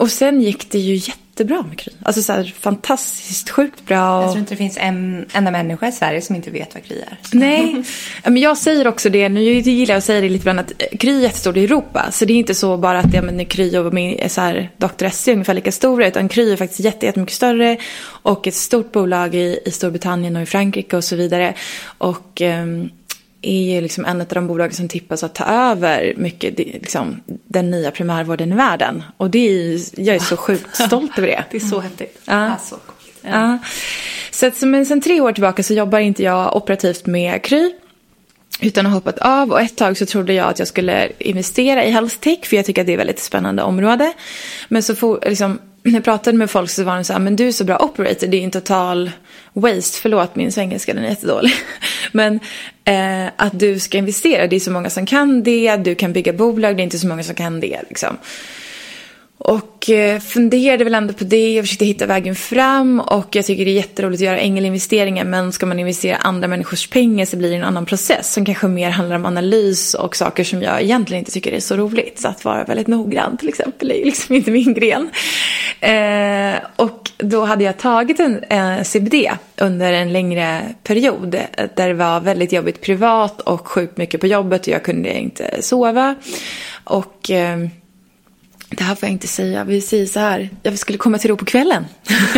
[0.00, 1.92] och sen gick det ju jättebra med Kry.
[2.02, 4.22] Alltså så här, fantastiskt sjukt bra.
[4.22, 6.96] Jag tror inte det finns en enda människa i Sverige som inte vet vad Kry
[6.96, 7.16] är.
[7.32, 7.84] Nej,
[8.24, 11.16] men jag säger också det, nu gillar jag att säga det lite grann att Kry
[11.16, 12.06] är jättestort i Europa.
[12.10, 15.04] Så det är inte så bara att ja, men Kry och min, så här, Dr.
[15.04, 16.06] S är ungefär lika stora.
[16.06, 17.76] Utan Kry är faktiskt jättemycket större.
[18.22, 21.54] Och ett stort bolag i, i Storbritannien och i Frankrike och så vidare.
[21.98, 22.40] Och...
[22.40, 22.90] Um,
[23.42, 27.70] är ju liksom en av de bolag som tippas att ta över mycket liksom, den
[27.70, 29.02] nya primärvården i världen.
[29.16, 31.44] Och det är, jag är så sjukt stolt över det.
[31.50, 32.18] Det är så häftigt.
[32.24, 32.34] Ja.
[32.34, 32.78] Alltså,
[33.22, 33.58] Ja.
[34.30, 37.72] Så att, men sen tre år tillbaka så jobbar inte jag operativt med Kry.
[38.60, 41.90] Utan har hoppat av och ett tag så trodde jag att jag skulle investera i
[41.90, 44.12] health tech för jag tycker att det är ett väldigt spännande område.
[44.68, 47.36] Men så for, liksom, när jag pratade med folk så var de så här, men
[47.36, 49.10] du är så bra operator, det är ju en total
[49.52, 51.52] waste, förlåt min svengelska den är jättedålig.
[52.12, 52.40] Men
[52.84, 56.32] eh, att du ska investera, det är så många som kan det, du kan bygga
[56.32, 58.16] bolag, det är inte så många som kan det liksom.
[59.42, 63.64] Och eh, funderade väl ändå på det, jag försökte hitta vägen fram och jag tycker
[63.64, 67.50] det är jätteroligt att göra ängelinvesteringar men ska man investera andra människors pengar så blir
[67.50, 71.18] det en annan process som kanske mer handlar om analys och saker som jag egentligen
[71.18, 72.18] inte tycker är så roligt.
[72.18, 75.10] Så att vara väldigt noggrann till exempel är liksom inte min gren.
[75.80, 79.14] Eh, och då hade jag tagit en eh, CBD
[79.56, 81.40] under en längre period eh,
[81.76, 85.62] där det var väldigt jobbigt privat och sjukt mycket på jobbet och jag kunde inte
[85.62, 86.14] sova.
[86.84, 87.30] Och...
[87.30, 87.58] Eh,
[88.76, 89.64] det här får jag inte säga.
[89.64, 90.50] Vi säger så här.
[90.62, 91.84] Jag skulle komma till ro på kvällen.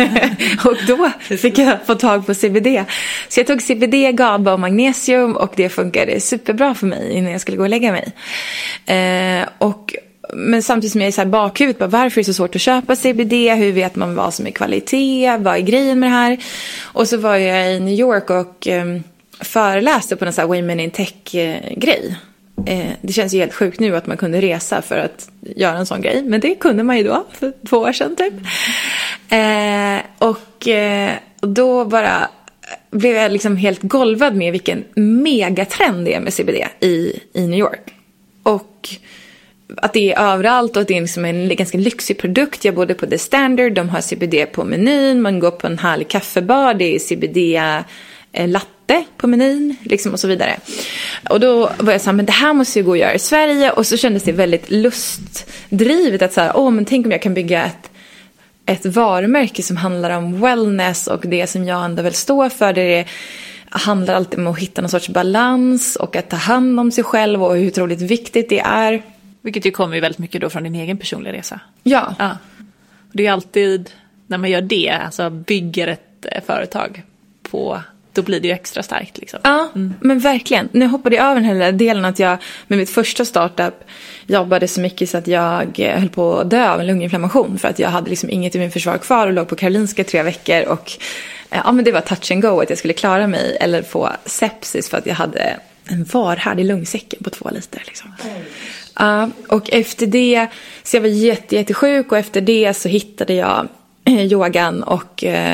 [0.65, 2.85] och då fick jag få tag på CBD.
[3.29, 7.41] Så jag tog CBD, GABA och magnesium och det funkade superbra för mig innan jag
[7.41, 8.11] skulle gå och lägga mig.
[8.85, 9.95] Eh, och,
[10.33, 12.61] men samtidigt som jag är så här bakhuvudet, bara, varför är det så svårt att
[12.61, 13.33] köpa CBD?
[13.33, 15.37] Hur vet man vad som är kvalitet?
[15.37, 16.37] Vad är grejen med det här?
[16.81, 18.99] Och så var jag i New York och eh,
[19.39, 22.05] föreläste på en sån här Women in Tech-grej.
[22.09, 22.32] Eh,
[22.65, 25.85] Eh, det känns ju helt sjukt nu att man kunde resa för att göra en
[25.85, 26.23] sån grej.
[26.23, 28.33] Men det kunde man ju då, för två år sedan typ.
[29.29, 32.29] Eh, och eh, då bara
[32.91, 37.59] blev jag liksom helt golvad med vilken megatrend det är med CBD i, i New
[37.59, 37.93] York.
[38.43, 38.89] Och
[39.77, 42.65] att det är överallt och att det är liksom en ganska lyxig produkt.
[42.65, 45.21] Jag bodde på The Standard, de har CBD på menyn.
[45.21, 47.37] Man går på en härlig kaffebar, det är CBD
[48.31, 48.47] eh,
[48.93, 50.59] latte på menyn liksom och så vidare.
[51.29, 53.19] Och då var jag så här, men det här måste jag gå och göra i
[53.19, 57.21] Sverige och så kändes det väldigt lustdrivet att så här, åh men tänk om jag
[57.21, 57.89] kan bygga ett
[58.65, 62.73] ett varumärke som handlar om wellness och det som jag ändå vill stå för.
[62.73, 63.05] Det
[63.69, 67.43] handlar alltid om att hitta någon sorts balans och att ta hand om sig själv
[67.43, 69.03] och hur otroligt viktigt det är.
[69.41, 71.59] Vilket ju kommer ju väldigt mycket då från din egen personliga resa.
[71.83, 72.15] Ja.
[72.19, 72.37] ja.
[73.11, 73.89] Det är alltid
[74.27, 77.03] när man gör det, alltså bygger ett eh, företag
[77.51, 77.81] på
[78.13, 79.17] då blir det ju extra starkt.
[79.17, 79.39] Liksom.
[79.43, 79.93] Ja, mm.
[80.01, 80.69] men verkligen.
[80.71, 83.73] Nu hoppade jag över den här delen att jag med mitt första startup
[84.27, 87.79] jobbade så mycket så att jag höll på att dö av en lunginflammation för att
[87.79, 90.91] jag hade liksom inget immunförsvar kvar och låg på Karolinska tre veckor och
[91.49, 94.89] ja, men det var touch and go att jag skulle klara mig eller få sepsis
[94.89, 97.83] för att jag hade en varhärd i lungsäcken på två liter.
[97.85, 98.13] Liksom.
[99.01, 100.47] Uh, och efter det,
[100.83, 103.67] så jag var jätte, jättesjuk och efter det så hittade jag
[104.05, 105.53] yogan och uh,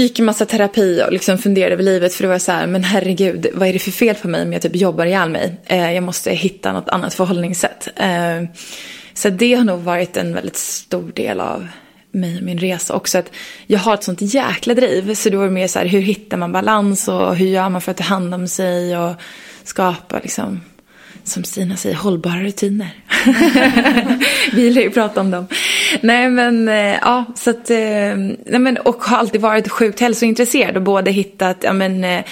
[0.00, 2.84] gick en massa terapi och liksom funderade över livet för det var så här, men
[2.84, 5.56] herregud, vad är det för fel på mig om jag typ jobbar ihjäl mig?
[5.66, 7.88] Eh, jag måste hitta något annat förhållningssätt.
[7.96, 8.42] Eh,
[9.14, 11.68] så det har nog varit en väldigt stor del av
[12.12, 13.18] mig och min resa också.
[13.18, 13.32] Att
[13.66, 15.14] jag har ett sånt jäkla driv.
[15.14, 17.80] Så då var det mer så här, hur hittar man balans och hur gör man
[17.80, 19.14] för att ta hand om sig och
[19.64, 20.60] skapa liksom
[21.30, 22.90] som Stina säger, hållbara rutiner.
[24.52, 25.46] Vi lär ju prata om dem.
[26.00, 28.16] Nej men, eh, ja, så att, eh,
[28.46, 32.24] nej men, och har alltid varit sjukt hälsointresserad och både hittat, ja men, eh,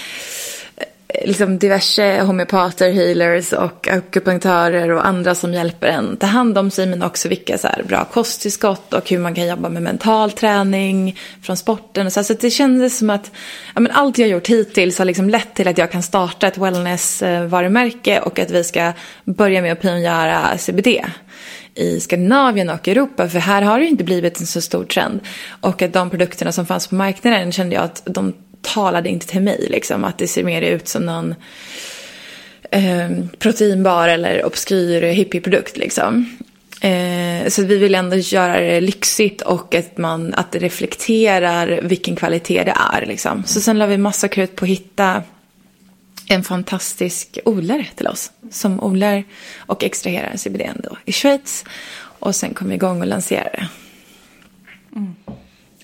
[1.25, 6.87] liksom diverse homeopater, healers och akupunktörer och andra som hjälper en ta hand om sig
[6.87, 11.18] men också vilka så här bra kosttillskott och hur man kan jobba med mental träning
[11.42, 12.07] från sporten.
[12.07, 13.31] Och så, så det kändes som att
[13.75, 16.59] ja, men allt jag gjort hittills har liksom lett till att jag kan starta ett
[16.59, 18.92] wellness-varumärke och att vi ska
[19.25, 20.88] börja med att pionjära CBD
[21.75, 25.21] i Skandinavien och Europa för här har det inte blivit en så stor trend.
[25.61, 29.42] Och att de produkterna som fanns på marknaden kände jag att de talade inte till
[29.42, 29.66] mig.
[29.71, 31.35] Liksom, att det ser mer ut som någon
[32.71, 35.77] eh, proteinbar eller obskyr hippieprodukt.
[35.77, 36.38] Liksom.
[36.81, 42.16] Eh, så vi vill ändå göra det lyxigt och att, man, att det reflekterar vilken
[42.16, 43.07] kvalitet det är.
[43.07, 43.44] Liksom.
[43.47, 45.23] Så sen la vi massa krut på att hitta
[46.29, 48.33] en fantastisk odlare till oss.
[48.51, 49.25] Som odlar
[49.59, 51.64] och extraherar CBD då i Schweiz.
[51.99, 53.68] Och sen kom vi igång och lanserade det.
[54.97, 55.14] Mm.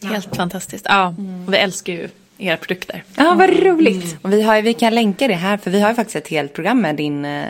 [0.02, 0.36] Helt ja.
[0.36, 0.86] fantastiskt.
[0.88, 1.50] Ja, mm.
[1.50, 3.04] vi älskar ju era produkter.
[3.16, 4.04] Ja, vad roligt.
[4.04, 4.18] Mm.
[4.22, 6.52] Och vi, har, vi kan länka det här för vi har ju faktiskt ett helt
[6.52, 7.42] program med din uh,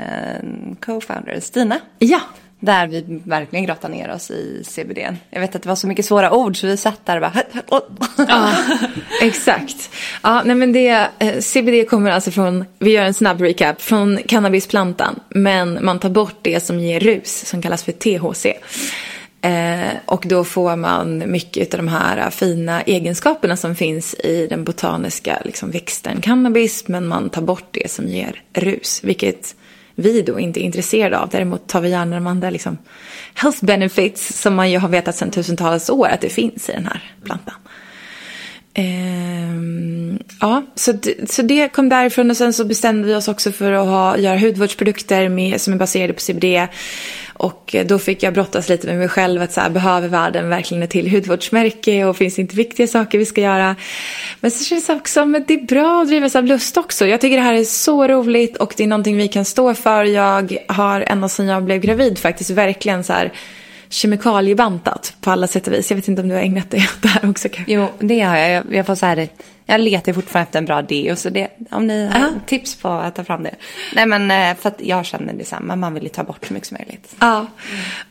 [0.81, 1.81] co-founder Stina.
[1.99, 2.21] Ja.
[2.61, 4.99] Där vi verkligen grottar ner oss i CBD.
[5.31, 7.43] Jag vet att det var så mycket svåra ord så vi satt där och bara...
[8.29, 8.53] ja,
[9.23, 9.91] exakt.
[10.23, 14.19] Ja, nej men det, eh, CBD kommer alltså från, vi gör en snabb recap, från
[14.27, 15.21] cannabisplantan.
[15.29, 18.47] Men man tar bort det som ger rus som kallas för THC.
[19.45, 24.65] Eh, och då får man mycket av de här fina egenskaperna som finns i den
[24.65, 26.89] botaniska liksom, växten cannabis.
[26.89, 29.55] Men man tar bort det som ger rus, vilket
[29.95, 31.29] vi då inte är intresserade av.
[31.29, 32.79] Däremot tar vi gärna de andra liksom,
[33.35, 36.87] health benefits som man ju har vetat sedan tusentals år att det finns i den
[36.87, 37.55] här plantan.
[38.75, 40.93] Ehm, ja, så,
[41.29, 44.39] så det kom därifrån och sen så bestämde vi oss också för att ha, göra
[44.39, 46.69] hudvårdsprodukter med, som är baserade på CBD.
[47.37, 50.49] Och eh, då fick jag brottas lite med mig själv att så här, behöver världen
[50.49, 53.77] verkligen ett till hudvårdsmärke och finns det inte viktiga saker vi ska göra?
[54.41, 57.07] Men så känns det också att det är bra att drivas av lust också.
[57.07, 60.05] Jag tycker det här är så roligt och det är någonting vi kan stå för.
[60.05, 63.33] Jag har ända sedan jag blev gravid faktiskt verkligen så här
[63.95, 65.91] kemikaliebantat på alla sätt och vis.
[65.91, 67.73] Jag vet inte om du har ägnat dig åt det här också kanske?
[67.73, 68.75] Jo, det har jag.
[68.75, 69.29] Jag får så här
[69.67, 72.47] jag letar fortfarande efter en bra deo, så det, om ni har -huh.
[72.47, 73.55] tips på att ta fram det.
[73.95, 76.69] Nej men eh, för att jag känner detsamma, man vill ju ta bort så mycket
[76.69, 77.15] som möjligt.
[77.21, 77.47] Ja,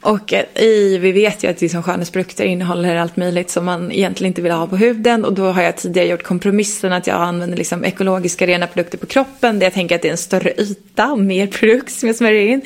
[0.02, 4.32] och eh, i, vi vet ju att liksom skönhetsprodukter innehåller allt möjligt som man egentligen
[4.32, 5.26] inte vill ha på huden.
[5.26, 9.06] Och då har jag tidigare gjort kompromissen att jag använder liksom ekologiska rena produkter på
[9.06, 9.60] kroppen.
[9.60, 12.48] Där jag tänker att det är en större yta och mer produkt som jag smörjer
[12.48, 12.62] in.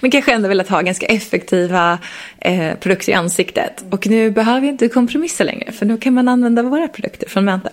[0.00, 1.98] Men kanske ändå velat ha ganska effektiva
[2.38, 3.84] eh, produkter i ansiktet.
[3.90, 7.44] Och nu behöver jag inte kompromissa längre, för nu kan man använda våra produkter från
[7.44, 7.72] Mantel.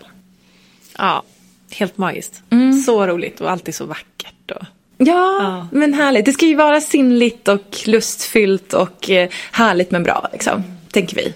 [1.00, 1.24] Ja,
[1.72, 2.44] helt magiskt.
[2.50, 2.74] Mm.
[2.74, 4.52] Så roligt och alltid så vackert.
[4.52, 4.66] Och...
[4.98, 6.26] Ja, ja, men härligt.
[6.26, 11.34] Det ska ju vara sinnligt och lustfyllt och eh, härligt men bra, liksom, tänker vi.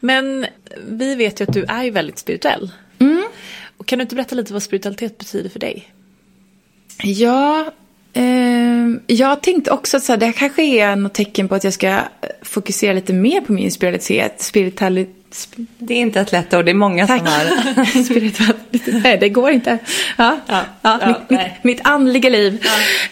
[0.00, 0.46] Men
[0.88, 2.70] vi vet ju att du är väldigt spirituell.
[2.98, 3.24] Mm.
[3.76, 5.92] Och kan du inte berätta lite vad spiritualitet betyder för dig?
[7.02, 7.72] Ja,
[8.12, 11.72] eh, jag tänkte också att så här, det kanske är något tecken på att jag
[11.72, 12.00] ska
[12.42, 14.42] fokusera lite mer på min spiritualitet.
[14.42, 15.21] spiritualitet
[15.78, 17.18] det är inte ett lätt ord, det är många Tack.
[17.18, 18.82] som har spiritualitet.
[19.04, 19.78] Nej, det går inte.
[20.18, 22.66] Ja, ja, ja, ja mitt, mitt, mitt, andliga liv.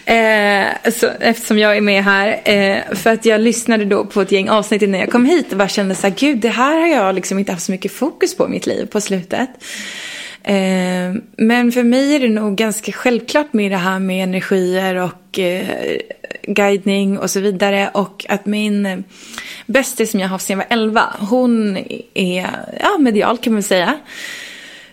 [0.05, 2.41] Eh, så, eftersom jag är med här.
[2.43, 5.57] Eh, för att jag lyssnade då på ett gäng avsnitt innan jag kom hit och
[5.57, 8.37] bara kände så här, gud, det här har jag liksom inte haft så mycket fokus
[8.37, 9.49] på i mitt liv på slutet.
[10.43, 15.39] Eh, men för mig är det nog ganska självklart med det här med energier och
[15.39, 15.97] eh,
[16.43, 17.89] guidning och så vidare.
[17.93, 18.99] Och att min eh,
[19.65, 21.77] bästis som jag har haft sedan jag var 11, hon
[22.13, 22.49] är
[22.79, 23.99] ja, medial kan man säga.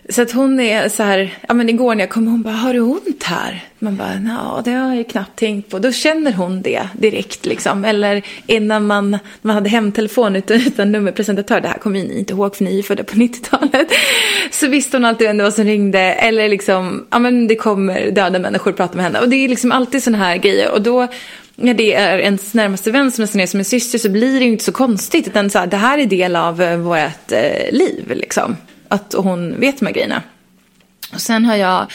[0.09, 2.73] Så att hon är så här, ja men igår när jag kom hon bara, har
[2.73, 3.63] du ont här?
[3.79, 5.79] Man bara, ja det har jag knappt tänkt på.
[5.79, 7.85] Då känner hon det direkt liksom.
[7.85, 12.55] Eller innan man, man hade hemtelefon utan, utan nummerpresentatör, det här kommer ni inte ihåg
[12.55, 13.87] för ni är födda på 90-talet.
[14.51, 15.99] Så visste hon alltid vem det var som ringde.
[15.99, 19.19] Eller liksom, ja men det kommer döda människor och pratar med henne.
[19.19, 20.71] Och det är liksom alltid sådana här grejer.
[20.71, 21.07] Och då
[21.55, 24.45] när det är ens närmaste vän som nästan är som en syster så blir det
[24.45, 25.27] ju inte så konstigt.
[25.27, 28.55] Utan så här, det här är del av eh, vårt eh, liv liksom.
[28.89, 30.23] Att hon vet de här grejerna.
[31.13, 31.91] Och sen har jag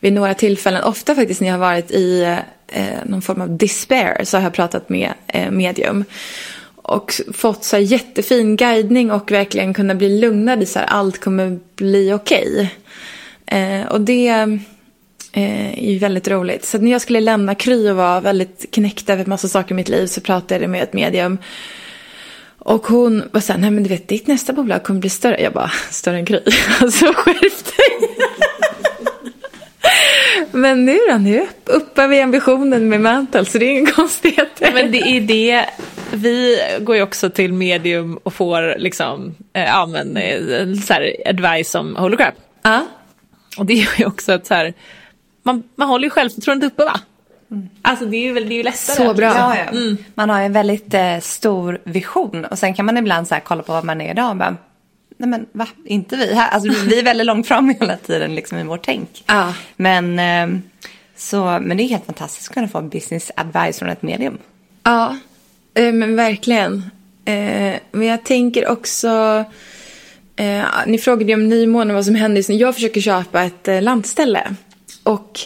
[0.00, 4.24] vid några tillfällen, ofta faktiskt när jag har varit i eh, någon form av despair,
[4.24, 6.04] så har jag pratat med eh, medium.
[6.76, 11.20] Och fått så här jättefin guidning och verkligen kunna bli lugnad i så här, allt
[11.20, 12.70] kommer bli okej.
[13.46, 13.60] Okay.
[13.60, 14.28] Eh, och det
[15.32, 16.64] eh, är ju väldigt roligt.
[16.64, 19.88] Så när jag skulle lämna Kry och var väldigt knäckt över massa saker i mitt
[19.88, 21.38] liv så pratade jag med ett medium.
[22.64, 25.42] Och hon var såhär, nej men du vet ditt nästa bolag kommer bli större.
[25.42, 26.40] Jag bara, större än Kry.
[26.80, 28.08] Alltså skärp dig.
[30.54, 34.60] Men nu då, nu uppar vi ambitionen med Mantle så det är ingen konstighet.
[34.60, 35.66] Men det är det,
[36.12, 41.16] vi går ju också till medium och får liksom, eh, ja men eh, så här
[41.26, 42.34] advice om holocrap.
[42.62, 42.86] Ja.
[43.58, 44.74] Och det är ju också att så här,
[45.42, 47.00] man, man håller ju självförtroendet uppe va?
[47.52, 47.68] Mm.
[47.82, 48.96] Alltså det är ju, det är ju lättare.
[48.96, 49.26] Så bra.
[49.26, 49.64] Ja, ja.
[49.64, 49.96] Mm.
[50.14, 53.62] Man har en väldigt eh, stor vision och sen kan man ibland så här, kolla
[53.62, 54.56] på vad man är idag och bara,
[55.16, 56.48] nej men va, inte vi här.
[56.48, 59.24] Alltså vi är väldigt långt fram hela tiden liksom i vårt tänk.
[59.26, 59.54] Ja.
[59.76, 60.60] Men, eh,
[61.16, 64.38] så, men det är helt fantastiskt att kunna få business advice från ett medium.
[64.82, 65.16] Ja,
[65.74, 66.90] eh, men verkligen.
[67.24, 69.44] Eh, men jag tänker också,
[70.36, 72.52] eh, ni frågade ju om nymånen vad som händer.
[72.52, 74.54] Jag försöker köpa ett eh, landställe.
[75.02, 75.40] Och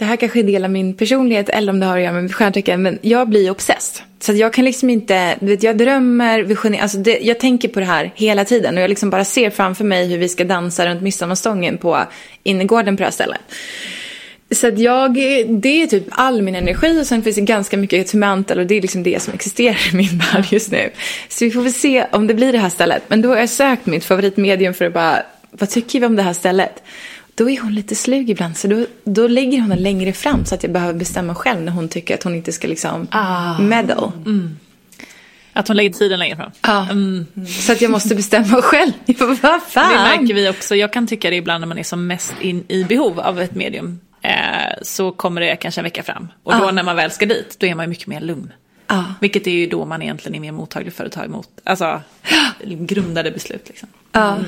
[0.00, 2.22] det här kanske är del av min personlighet eller om det har att göra med
[2.22, 2.82] mitt stjärntecken.
[2.82, 4.04] Men jag blir obsessed.
[4.20, 7.80] Så jag kan liksom inte, du vet jag drömmer, visionerar, alltså det, jag tänker på
[7.80, 8.76] det här hela tiden.
[8.76, 11.98] Och jag liksom bara ser framför mig hur vi ska dansa runt midsommarstången på
[12.42, 13.40] innergården på det här stället.
[14.50, 15.14] Så att jag,
[15.48, 18.74] det är typ all min energi och sen finns det ganska mycket tumantel och det
[18.74, 20.90] är liksom det som existerar i min värld just nu.
[21.28, 23.02] Så vi får väl se om det blir det här stället.
[23.08, 26.22] Men då har jag sökt mitt favoritmedium för att bara, vad tycker vi om det
[26.22, 26.82] här stället?
[27.34, 28.56] Då är hon lite slug ibland.
[28.56, 31.72] Så då, då lägger hon den längre fram så att jag behöver bestämma själv när
[31.72, 33.58] hon tycker att hon inte ska liksom ah.
[33.58, 34.12] meddle.
[34.26, 34.56] Mm.
[35.52, 36.50] Att hon lägger tiden längre fram.
[36.62, 36.88] Ja.
[36.90, 37.26] Mm.
[37.46, 38.92] Så att jag måste bestämma själv.
[39.42, 39.92] Vad fan?
[39.92, 40.76] Det märker vi också.
[40.76, 43.54] Jag kan tycka det ibland när man är som mest in, i behov av ett
[43.54, 44.00] medium.
[44.22, 44.32] Eh,
[44.82, 46.28] så kommer det kanske en vecka fram.
[46.42, 46.70] Och då Ja.
[46.70, 48.52] när man väl ska dit, då är man mycket mer lugn.
[48.90, 49.04] Ja.
[49.20, 52.00] Vilket är ju då man egentligen är mer mottaglig för att ta emot alltså,
[52.64, 53.68] grundade beslut.
[53.68, 53.88] Liksom.
[54.12, 54.38] Ja.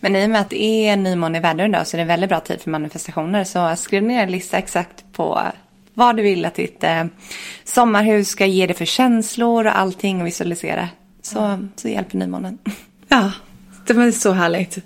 [0.00, 2.08] Men i och med att det är nymåne i vädren idag så är det en
[2.08, 3.44] väldigt bra tid för manifestationer.
[3.44, 5.42] Så skriv ner en lista exakt på
[5.94, 7.04] vad du vill att ditt eh,
[7.64, 10.88] sommarhus ska ge dig för känslor och allting och visualisera.
[11.22, 12.58] Så, så hjälper nymånen.
[13.08, 13.32] ja.
[13.86, 14.78] Det var så härligt.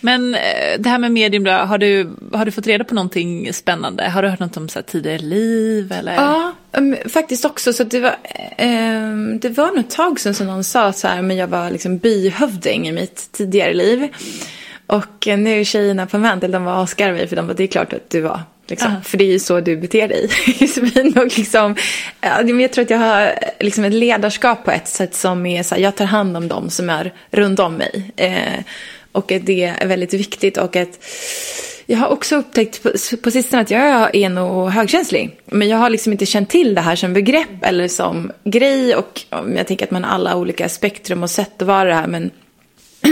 [0.00, 0.40] Men eh,
[0.78, 4.08] det här med medium då, har du, har du fått reda på någonting spännande?
[4.08, 5.92] Har du hört något om så här, tidigare liv?
[5.92, 6.14] Eller?
[6.14, 7.72] Ja, um, faktiskt också.
[7.72, 8.16] Så det var,
[8.56, 11.70] ehm, det var nog ett tag sedan som någon sa så här, men jag var
[11.70, 14.08] liksom byhövding i mitt tidigare liv.
[14.86, 17.66] Och eh, nu är tjejerna på Mantel, de var mig för de bara, det är
[17.66, 18.40] klart att du var.
[18.66, 18.92] Liksom.
[18.92, 19.00] Ja.
[19.04, 21.18] För det är ju så du beter dig, Josefin.
[21.18, 21.76] Och liksom,
[22.60, 25.74] jag tror att jag har eh, liksom ett ledarskap på ett sätt som är så
[25.74, 28.12] här, jag tar hand om dem som är runt om mig.
[28.16, 28.64] Eh,
[29.12, 30.98] och att det är väldigt viktigt och att
[31.86, 32.90] jag har också upptäckt på,
[33.22, 35.40] på sistone att jag är nog högkänslig.
[35.46, 38.96] Men jag har liksom inte känt till det här som begrepp eller som grej.
[38.96, 39.20] Och
[39.56, 42.06] jag tänker att man har alla olika spektrum och sätt att vara det här.
[42.06, 42.30] Men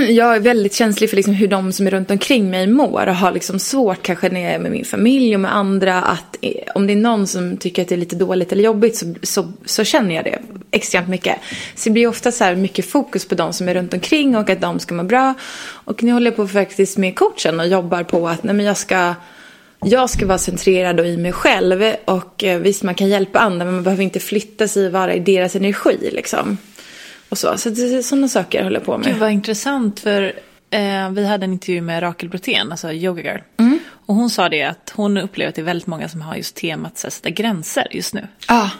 [0.10, 3.06] jag är väldigt känslig för liksom hur de som är runt omkring mig mår.
[3.06, 6.02] Och har liksom svårt kanske när jag är med min familj och med andra.
[6.02, 8.96] Att eh, om det är någon som tycker att det är lite dåligt eller jobbigt
[8.96, 10.38] så, så, så känner jag det
[10.70, 11.36] extremt mycket.
[11.74, 14.50] Så det blir ofta så här mycket fokus på de som är runt omkring och
[14.50, 15.34] att de ska må bra.
[15.62, 18.76] Och nu håller jag på faktiskt med coachen och jobbar på att nej men jag
[18.76, 19.14] ska
[19.84, 21.94] jag ska vara centrerad och i mig själv.
[22.04, 25.14] Och eh, visst, man kan hjälpa andra, men man behöver inte flytta sig och vara
[25.14, 26.10] i deras energi.
[26.12, 26.58] Liksom.
[27.32, 29.06] Och så så det sådana saker håller jag på med.
[29.06, 30.22] Gud vad intressant för
[30.70, 33.40] eh, vi hade en intervju med Rakel Brotén, alltså Yoga Girl.
[34.06, 36.54] Och hon sa det att hon upplever att det är väldigt många som har just
[36.56, 38.28] temat så här, sätta gränser just nu.
[38.48, 38.70] Ja,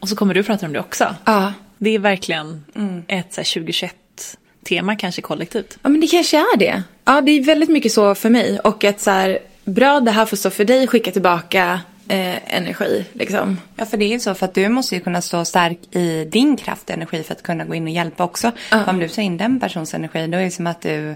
[0.00, 1.14] Och så kommer du prata om det också.
[1.24, 1.52] ja.
[1.78, 2.64] Det är verkligen
[3.08, 5.78] ett så här, 2021-tema kanske kollektivt.
[5.82, 6.82] Ja, men det kanske är det.
[7.04, 8.60] Ja, det är väldigt mycket så för mig.
[8.60, 13.04] Och att så här, bra det här får stå för dig, skicka tillbaka eh, energi.
[13.12, 13.58] Liksom.
[13.76, 16.24] Ja, för det är ju så för att du måste ju kunna stå stark i
[16.24, 18.52] din kraft och energi för att kunna gå in och hjälpa också.
[18.86, 21.14] Om du tar in den persons energi då är det som att du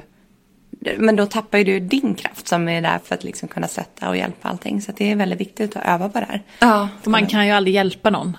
[0.98, 4.08] men då tappar ju du din kraft som är där för att liksom kunna sätta
[4.08, 4.82] och hjälpa allting.
[4.82, 6.42] Så att det är väldigt viktigt att öva på det här.
[6.58, 6.88] Ja.
[7.02, 8.36] För man kan ju aldrig hjälpa någon.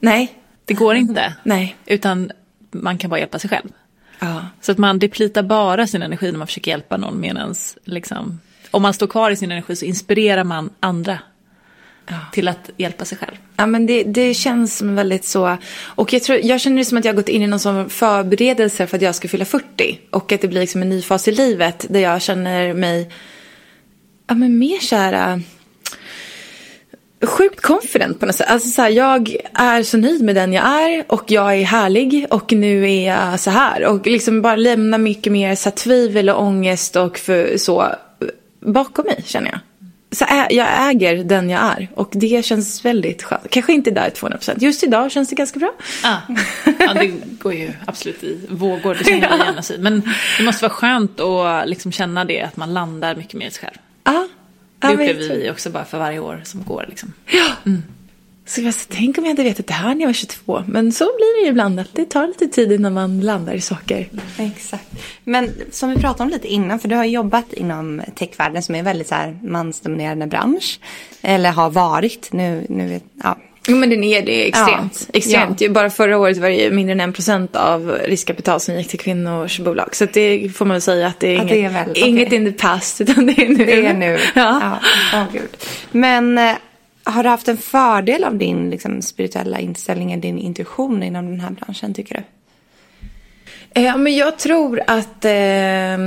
[0.00, 0.32] Nej.
[0.64, 1.34] Det går inte.
[1.42, 1.76] Nej.
[1.86, 2.32] Utan
[2.70, 3.68] man kan bara hjälpa sig själv.
[4.18, 4.46] Ja.
[4.60, 7.20] Så att man deplitar bara sin energi när man försöker hjälpa någon.
[7.20, 8.40] Medans, liksom,
[8.70, 11.18] om man står kvar i sin energi så inspirerar man andra
[12.32, 13.34] till att hjälpa sig själv.
[13.56, 15.56] Ja, men det, det känns som väldigt så.
[15.84, 17.90] Och jag, tror, jag känner det som att jag har gått in i någon sån
[17.90, 19.98] förberedelse för att jag ska fylla 40.
[20.10, 23.10] Och att det blir liksom en ny fas i livet där jag känner mig
[24.26, 25.40] ja, men mer kära
[27.26, 28.50] sjukt confident på något sätt.
[28.50, 32.26] Alltså så här, jag är så nöjd med den jag är och jag är härlig
[32.30, 33.86] och nu är jag så här.
[33.86, 37.86] Och liksom bara lämna mycket mer så här, tvivel och ångest och för, så
[38.60, 39.58] bakom mig känner jag.
[40.14, 43.50] Så jag äger den jag är och det känns väldigt skönt.
[43.50, 44.54] Kanske inte där 200%.
[44.58, 45.72] Just idag känns det ganska bra.
[46.04, 46.16] Ah.
[46.78, 47.06] Ja, det
[47.38, 49.78] går ju absolut i vågor, det känner igen oss i.
[49.78, 50.02] Men
[50.38, 53.60] det måste vara skönt att liksom känna det, att man landar mycket mer i sig
[53.64, 53.78] själv.
[54.04, 54.28] Ja.
[54.78, 56.84] Det ja jag upplever vi också bara för varje år som går.
[56.88, 57.12] Liksom.
[58.46, 60.62] Så jag så, tänk om jag hade vetat det här när jag var 22.
[60.66, 63.60] Men så blir det ju ibland att det tar lite tid innan man landar i
[63.60, 64.08] saker.
[64.38, 64.84] Exakt.
[65.24, 68.78] Men som vi pratade om lite innan, för du har jobbat inom techvärlden som är
[68.78, 70.80] en väldigt så här mansdominerande bransch.
[71.22, 72.32] Eller har varit.
[72.32, 73.38] Nu, nu ja.
[73.68, 75.06] Jo men den är det extremt.
[75.12, 75.18] Ja.
[75.18, 75.60] extremt.
[75.60, 78.88] Ju Bara förra året var det ju mindre än en procent av riskkapital som gick
[78.88, 79.96] till kvinnors bolag.
[79.96, 82.32] Så det får man väl säga att det är, Att inget, det är väl- inget
[82.32, 83.64] in the past utan det är nu.
[83.64, 84.18] Det är nu.
[84.34, 84.60] Ja.
[84.62, 84.78] Ja,
[85.14, 85.56] åh, gud.
[85.92, 86.52] Men eh,
[87.04, 91.50] har du haft en fördel av din liksom, spirituella inställning, din intuition inom den här
[91.50, 92.22] branschen tycker du?
[93.80, 95.98] Eh, men jag tror att eh,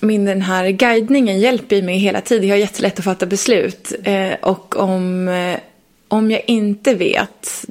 [0.00, 2.48] min den här guidningen hjälper mig hela tiden.
[2.48, 3.92] Jag har jättelätt att fatta beslut.
[4.04, 5.60] Eh, och om, eh,
[6.08, 7.64] om jag inte vet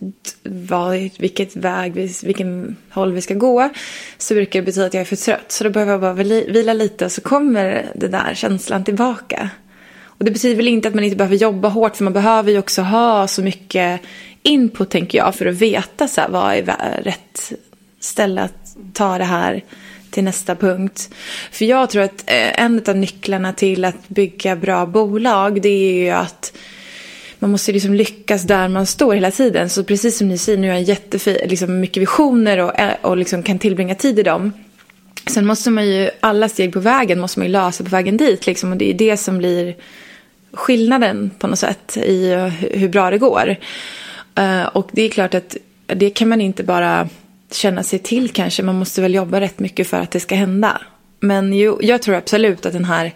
[0.44, 1.94] vad, vilket väg,
[2.24, 3.70] vilken håll vi ska gå
[4.18, 5.52] så brukar det betyda att jag är för trött.
[5.52, 9.50] Så då behöver jag bara vila vila lite och så kommer den där känslan tillbaka.
[10.18, 12.60] Och det betyder väl inte att man inte behöver jobba hårt för man behöver ju
[12.60, 14.02] också ha så mycket
[14.44, 17.54] input tänker jag för att veta så här, vad är rätt
[18.00, 19.64] ställe att ta det här
[20.10, 21.10] till nästa punkt.
[21.52, 25.94] För jag tror att eh, en av nycklarna till att bygga bra bolag det är
[25.94, 26.54] ju att
[27.40, 29.70] man måste liksom lyckas där man står hela tiden.
[29.70, 33.18] Så precis som ni säger, nu har jag jättefin, liksom mycket visioner och, eh, och
[33.18, 34.54] liksom kan tillbringa tid i dem.
[35.28, 38.46] Sen måste man ju, alla steg på vägen måste man ju lösa på vägen dit.
[38.46, 39.76] Liksom, och det är det som blir
[40.58, 43.56] skillnaden på något sätt i eh, hur bra det går.
[44.36, 47.10] Eh, och det är klart att det kan man inte bara
[47.52, 48.64] känna sig till kanske.
[48.64, 50.82] Man måste väl jobba rätt mycket för att det ska hända.
[51.20, 53.12] Men jo, jag tror absolut att den här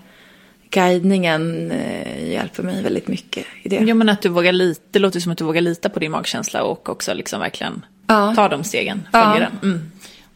[0.70, 3.76] guidningen eh, hjälper mig väldigt mycket i det.
[3.76, 6.12] Ja men att du vågar lita, det låter som att du vågar lita på din
[6.12, 8.34] magkänsla och också liksom verkligen Ja.
[8.36, 9.48] ta de stegen, följa Ja.
[9.62, 9.70] den.
[9.72, 9.91] Mm.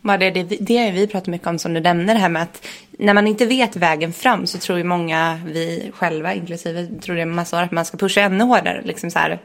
[0.06, 2.68] Det, det, det har vi pratat mycket om som du nämner det här med att
[3.00, 7.22] när man inte vet vägen fram så tror ju många, vi själva inklusive, tror det
[7.22, 8.82] är massa år att man ska pusha ännu hårdare.
[8.86, 9.40] Liksom så här,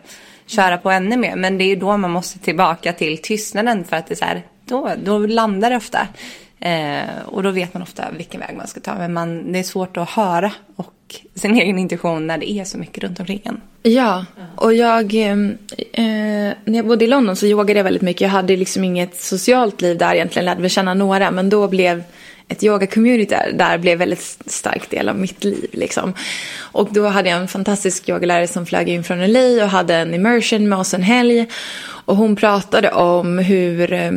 [0.47, 1.37] köra på ännu mer.
[1.37, 4.25] Men det är ju då man måste tillbaka till tystnaden för att det är så
[4.25, 6.09] här, då, då landar det ofta.
[6.61, 8.95] Eh, och då vet man ofta vilken väg man ska ta.
[8.95, 10.93] Men man, det är svårt att höra och
[11.35, 13.61] sin egen intuition när det är så mycket runt omkring en.
[13.83, 14.25] Ja,
[14.57, 15.15] och jag...
[15.15, 15.59] Ehm,
[15.93, 16.05] eh,
[16.65, 18.21] när jag bodde i London så yogade jag väldigt mycket.
[18.21, 20.47] Jag hade liksom inget socialt liv där egentligen.
[20.47, 21.31] Lärde mig känna några.
[21.31, 22.03] Men då blev
[22.49, 25.67] ett yoga-community där, där blev väldigt stark del av mitt liv.
[25.73, 26.15] Liksom.
[26.59, 30.15] Och då hade jag en fantastisk yogalärare som flög in från LA och hade en
[30.15, 31.47] immersion med oss en helg.
[31.83, 33.93] Och hon pratade om hur...
[33.93, 34.13] Eh,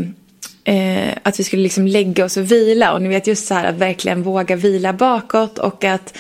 [0.64, 2.94] eh, att vi skulle liksom lägga oss och vila.
[2.94, 6.18] Och ni vet just så här att verkligen våga vila bakåt och att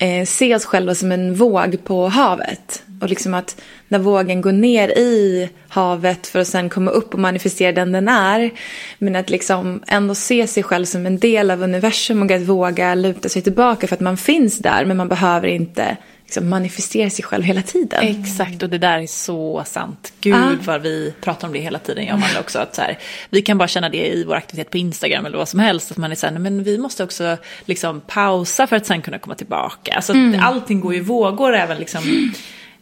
[0.00, 2.82] eh, se oss själva som en våg på havet.
[3.00, 7.20] Och liksom att när vågen går ner i havet för att sen komma upp och
[7.20, 8.50] manifestera den den är.
[8.98, 12.94] Men att liksom ändå se sig själv som en del av universum och att våga
[12.94, 15.96] luta sig tillbaka för att man finns där men man behöver inte
[16.30, 18.06] liksom, manifestera sig själv hela tiden.
[18.22, 20.12] Exakt, och det där är så sant.
[20.20, 20.52] Gud Ah.
[20.64, 22.58] vad vi pratar om det hela tiden, jag och också.
[22.58, 22.98] Att så här,
[23.30, 25.90] vi kan bara känna det i vår aktivitet på Instagram eller vad som helst.
[25.90, 29.02] Att man är så här, "Nej, men vi måste också liksom pausa för att sen
[29.02, 29.92] kunna komma tillbaka.
[29.94, 30.40] Alltså, Mm.
[30.42, 32.32] Allting går i vågor även liksom,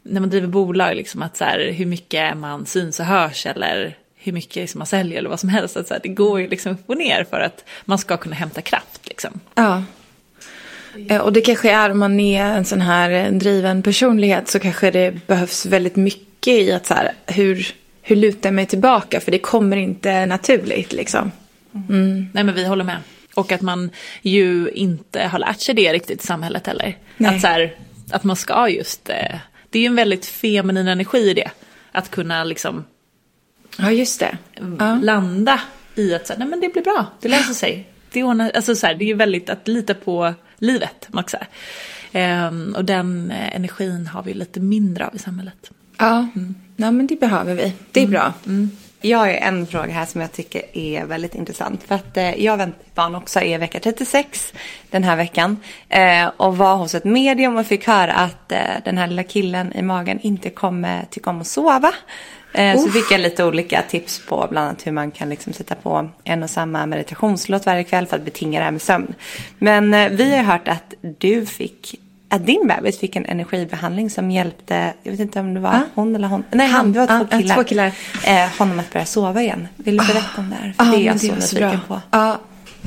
[0.03, 0.97] när man driver bolag.
[0.97, 4.87] Liksom, att så här, hur mycket man syns och hörs eller hur mycket liksom man
[4.87, 5.77] säljer eller vad som helst.
[5.77, 8.35] Att så här, det går ju liksom upp och ner för att man ska kunna
[8.37, 9.01] hämta kraft.
[9.09, 9.41] Liksom.
[9.55, 9.83] Ja.
[11.09, 14.59] Eh, Och det kanske är om man är en sån här eh, driven personlighet så
[14.59, 17.67] kanske det behövs väldigt mycket i att så här, hur,
[18.03, 19.21] hur lutar jag mig tillbaka?
[19.21, 21.33] För det kommer inte naturligt liksom.
[22.33, 22.97] Nej men vi håller med.
[23.35, 23.91] Och att man
[24.23, 26.97] ju inte har lärt sig det riktigt i samhället heller.
[27.17, 27.35] Nej.
[27.35, 27.75] Att, så här,
[28.11, 29.37] att man ska just, eh,
[29.71, 31.51] det är ju en väldigt feminin energi i det.
[31.93, 32.85] Att kunna liksom
[33.79, 34.39] Ja, just det.
[34.79, 34.99] Ja.
[35.03, 35.61] landa
[35.95, 37.89] i att så här, nej men det blir bra, det löser sig.
[38.13, 41.47] Det, ordnar, alltså så här, det är ju väldigt att lita på livet, man säga.
[42.13, 45.71] Ehm, och den eh, energin har vi lite mindre av i samhället.
[45.99, 46.29] Ja,
[46.77, 47.73] ja men det behöver vi.
[47.93, 48.33] Det är bra.
[49.01, 51.83] Jag har en fråga här som jag tycker är väldigt intressant.
[51.83, 54.53] För att eh, jag väntar barn också i vecka 36
[54.91, 55.57] den här veckan.
[55.89, 59.73] Eh, och var hos ett medium och fick höra att eh, den här lilla killen
[59.73, 61.93] i magen inte kommer tycka om att sova.
[62.53, 65.75] Eh, så fick jag lite olika tips på bland annat hur man kan liksom sätta
[65.75, 69.15] på en och samma meditationslåt varje kväll för att betinga det här med sömn.
[69.59, 74.31] Men eh, vi har hört att du fick att din bebis fick en energibehandling som
[74.31, 75.83] hjälpte, jag vet inte om det var Ah.
[75.95, 77.93] hon eller hon, nej han, det var två ja, killar, två killar.
[78.25, 79.69] Eh, honom att börja sova igen.
[79.77, 80.73] Vill du berätta om det här?
[80.79, 82.01] För Ja, det är jag så nyfiken på.
[82.11, 82.41] Ja,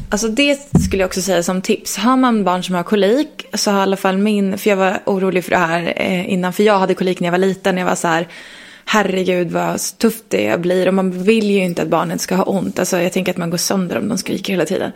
[0.09, 1.97] alltså det skulle jag också säga som tips.
[1.97, 4.99] Har man barn som har kolik så har i alla fall min, för jag var
[5.05, 7.77] orolig för det här eh, innan, för jag hade kolik när jag var liten.
[7.77, 8.27] Jag var så här,
[8.85, 12.79] herregud vad tufft det blir och man vill ju inte att barnet ska ha ont.
[12.79, 14.91] Alltså jag tänker att man går sönder om de skriker hela tiden.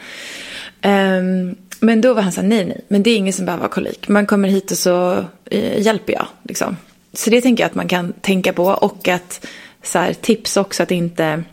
[0.83, 3.63] Um, men då var han så här, nej nej, men det är ingen som behöver
[3.63, 4.07] ha kolik.
[4.07, 6.27] Man kommer hit och så eh, hjälper jag.
[6.43, 6.77] Liksom.
[7.13, 9.45] Så det tänker jag att man kan tänka på och att
[9.83, 11.43] så här, tips också att inte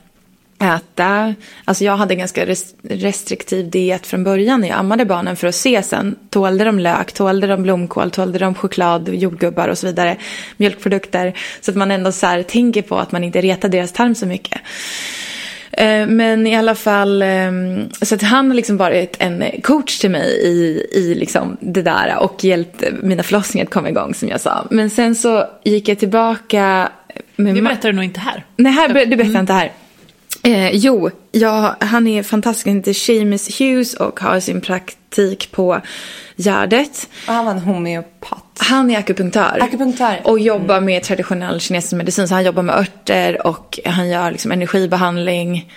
[0.62, 1.34] äta.
[1.64, 5.46] Alltså jag hade en ganska res- restriktiv diet från början när jag ammade barnen för
[5.46, 6.16] att se sen.
[6.30, 10.16] Tålde de lök, tålde de blomkål, tålde de choklad, jordgubbar och så vidare.
[10.56, 11.32] Mjölkprodukter.
[11.60, 14.26] Så att man ändå så här tänker på att man inte retar deras tarm så
[14.26, 14.60] mycket.
[15.72, 17.28] Eh, Men i alla fall, eh,
[18.02, 22.16] så att han har liksom varit en coach till mig i, i liksom det där
[22.20, 24.66] och hjälpt mina förlossningar att komma igång som jag sa.
[24.70, 26.88] Men sen så gick jag tillbaka
[27.36, 28.44] med Det berättar du nog inte här.
[28.56, 29.72] Nej, här, det berättar jag inte här.
[30.42, 32.66] Eh, jo, ja, han är fantastisk.
[32.66, 35.80] Han heter Seamus Hughes och har sin praktik på
[36.36, 37.08] Gärdet.
[37.28, 38.58] Och han var en homeopat.
[38.58, 39.58] Han är akupunktör.
[39.60, 40.20] Akupunktör.
[40.24, 42.28] Och jobbar med traditionell kinesisk medicin.
[42.28, 45.72] Så han jobbar med örter och han gör liksom energibehandling.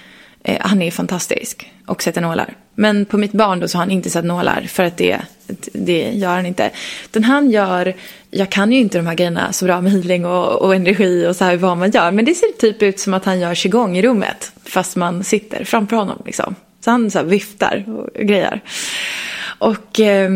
[0.48, 1.72] Eh, han är fantastisk.
[1.86, 2.54] Och sätter nålar.
[2.76, 4.62] Men på mitt barn då så har han inte satt nålar.
[4.62, 5.22] För att det,
[5.74, 6.72] det gör han inte.
[7.06, 7.94] Utan han gör,
[8.32, 11.36] jag kan ju inte de här grejerna så bra med healing och, och energi och
[11.36, 12.12] så här vad man gör.
[12.12, 14.52] Men det ser typ ut som att han gör qigong i rummet.
[14.66, 16.56] Fast man sitter framför honom liksom.
[16.80, 18.62] Så han så här viftar och grejer.
[19.60, 20.30] Och eh,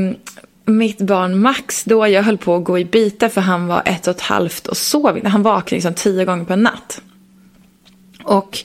[0.65, 4.07] mitt barn Max då, jag höll på att gå i bitar för han var ett
[4.07, 5.29] och ett halvt och sov inte.
[5.29, 7.01] Han vaknade liksom tio gånger på en natt.
[8.23, 8.63] Och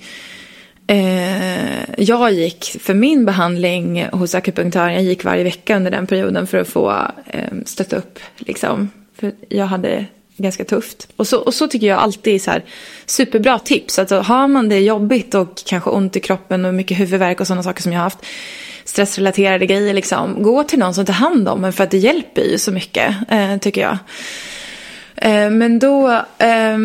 [0.87, 6.47] eh, jag gick för min behandling hos akupunktören, jag gick varje vecka under den perioden
[6.47, 6.91] för att få
[7.27, 8.91] eh, stötta upp liksom.
[9.17, 10.07] För jag hade
[10.37, 11.09] ganska tufft.
[11.17, 12.65] Och så, och så tycker jag alltid är så här
[13.07, 13.99] superbra tips.
[13.99, 17.63] Alltså, har man det jobbigt och kanske ont i kroppen och mycket huvudvärk och sådana
[17.63, 18.19] saker som jag har haft.
[18.85, 20.43] Stressrelaterade grejer liksom.
[20.43, 23.15] Gå till någon som tar hand om en för att det hjälper ju så mycket
[23.31, 23.99] eh, tycker jag.
[25.17, 26.79] Eh, men då eh,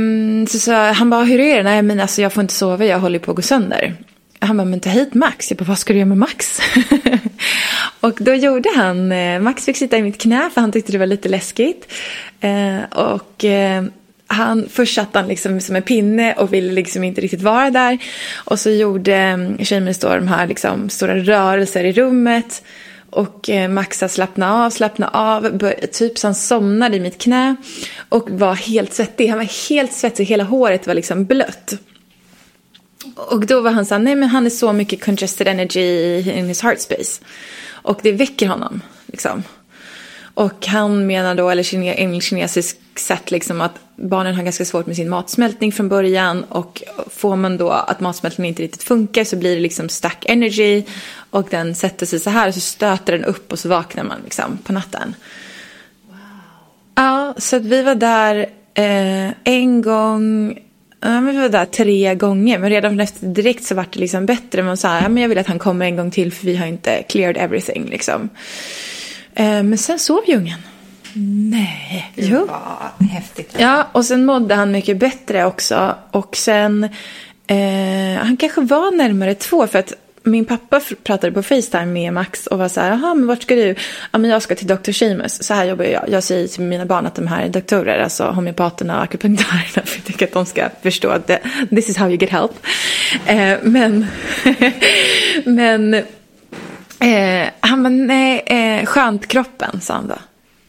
[0.48, 1.64] så sa han bara, hur är det?
[1.64, 3.96] Nej men alltså jag får inte sova, jag håller på att gå sönder.
[4.40, 5.52] Han bara, men ta hit Max.
[5.52, 6.60] Jag bara, vad ska du göra med Max?
[8.00, 10.98] och då gjorde han, eh, Max fick sitta i mitt knä för han tyckte det
[10.98, 11.92] var lite läskigt.
[12.40, 13.84] Eh, och eh,
[14.28, 17.98] han, först satt han liksom som en pinne och ville liksom inte riktigt vara där.
[18.36, 22.64] Och så gjorde Seamus då de här liksom stora rörelser i rummet.
[23.10, 25.60] Och eh, Maxa slappna av, slappna av,
[25.92, 27.56] typ så han somnade i mitt knä.
[28.10, 31.74] Och var helt svettig, han var helt svettig, hela håret var liksom blött.
[33.16, 36.48] Och då var han så här, nej men han är så mycket congested energy in
[36.48, 37.22] his heart space.
[37.70, 39.44] Och det väcker honom, liksom.
[40.40, 44.86] Och han menar då, eller kine, enligt kinesisk sätt, liksom att barnen har ganska svårt
[44.86, 46.44] med sin matsmältning från början.
[46.44, 50.84] Och får man då att matsmältningen inte riktigt funkar så blir det liksom stuck energy.
[51.30, 54.18] Och den sätter sig så här och så stöter den upp och så vaknar man
[54.24, 55.16] liksom på natten.
[56.08, 56.18] Wow.
[56.96, 58.36] Ja, så att vi var där
[58.74, 60.58] eh, en gång
[61.02, 64.26] Ja, men vi var där tre gånger, men redan efter direkt så vart det liksom
[64.26, 64.64] bättre.
[64.64, 66.68] Man sa, ja, men jag vill att han kommer en gång till för vi har
[66.68, 68.30] inte cleared everything liksom.
[69.40, 70.60] Eh, men sen sov ju ungen.
[71.52, 72.12] Nej.
[72.16, 72.48] Jo.
[73.00, 73.56] Vad häftigt.
[73.58, 75.96] Ja, och sen mådde han mycket bättre också.
[76.12, 76.84] Och sen,
[77.48, 82.48] eh, han kanske var närmare två för att min pappa pratade på Facetime med Max
[82.48, 83.76] och var så här, jaha, men vart ska du?
[84.12, 84.92] Ja, men jag ska till Dr.
[84.92, 85.44] Seamus.
[85.44, 86.10] Så här jobbar jag.
[86.10, 89.98] Jag säger till mina barn att de här är doktorer, alltså homeopaterna och akupunktörerna, för
[89.98, 92.52] jag tycker att de ska förstå att det, this is how you get help.
[93.26, 94.08] Eh, men,
[95.46, 96.04] men
[97.00, 100.16] eh, han bara, nej, eh, skönt kroppen, sa han då.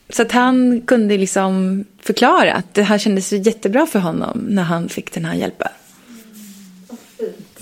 [0.08, 4.88] Så att han kunde liksom förklara att det här kändes jättebra för honom när han
[4.88, 5.68] fick den här hjälpen.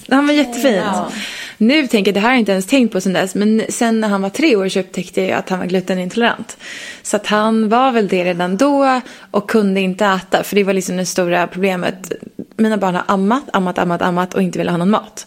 [0.09, 0.83] Han var jättefint.
[0.85, 1.13] Ja.
[1.59, 4.01] Nu tänker jag, det här har jag inte ens tänkt på sen dess, men sen
[4.01, 6.57] när han var tre år så upptäckte jag att han var glutenintolerant.
[7.03, 9.01] Så att han var väl det redan då
[9.31, 12.13] och kunde inte äta, för det var liksom det stora problemet.
[12.57, 15.27] Mina barn har ammat, ammat, ammat, ammat och inte velat ha någon mat.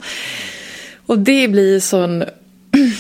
[1.06, 2.24] Och det blir sån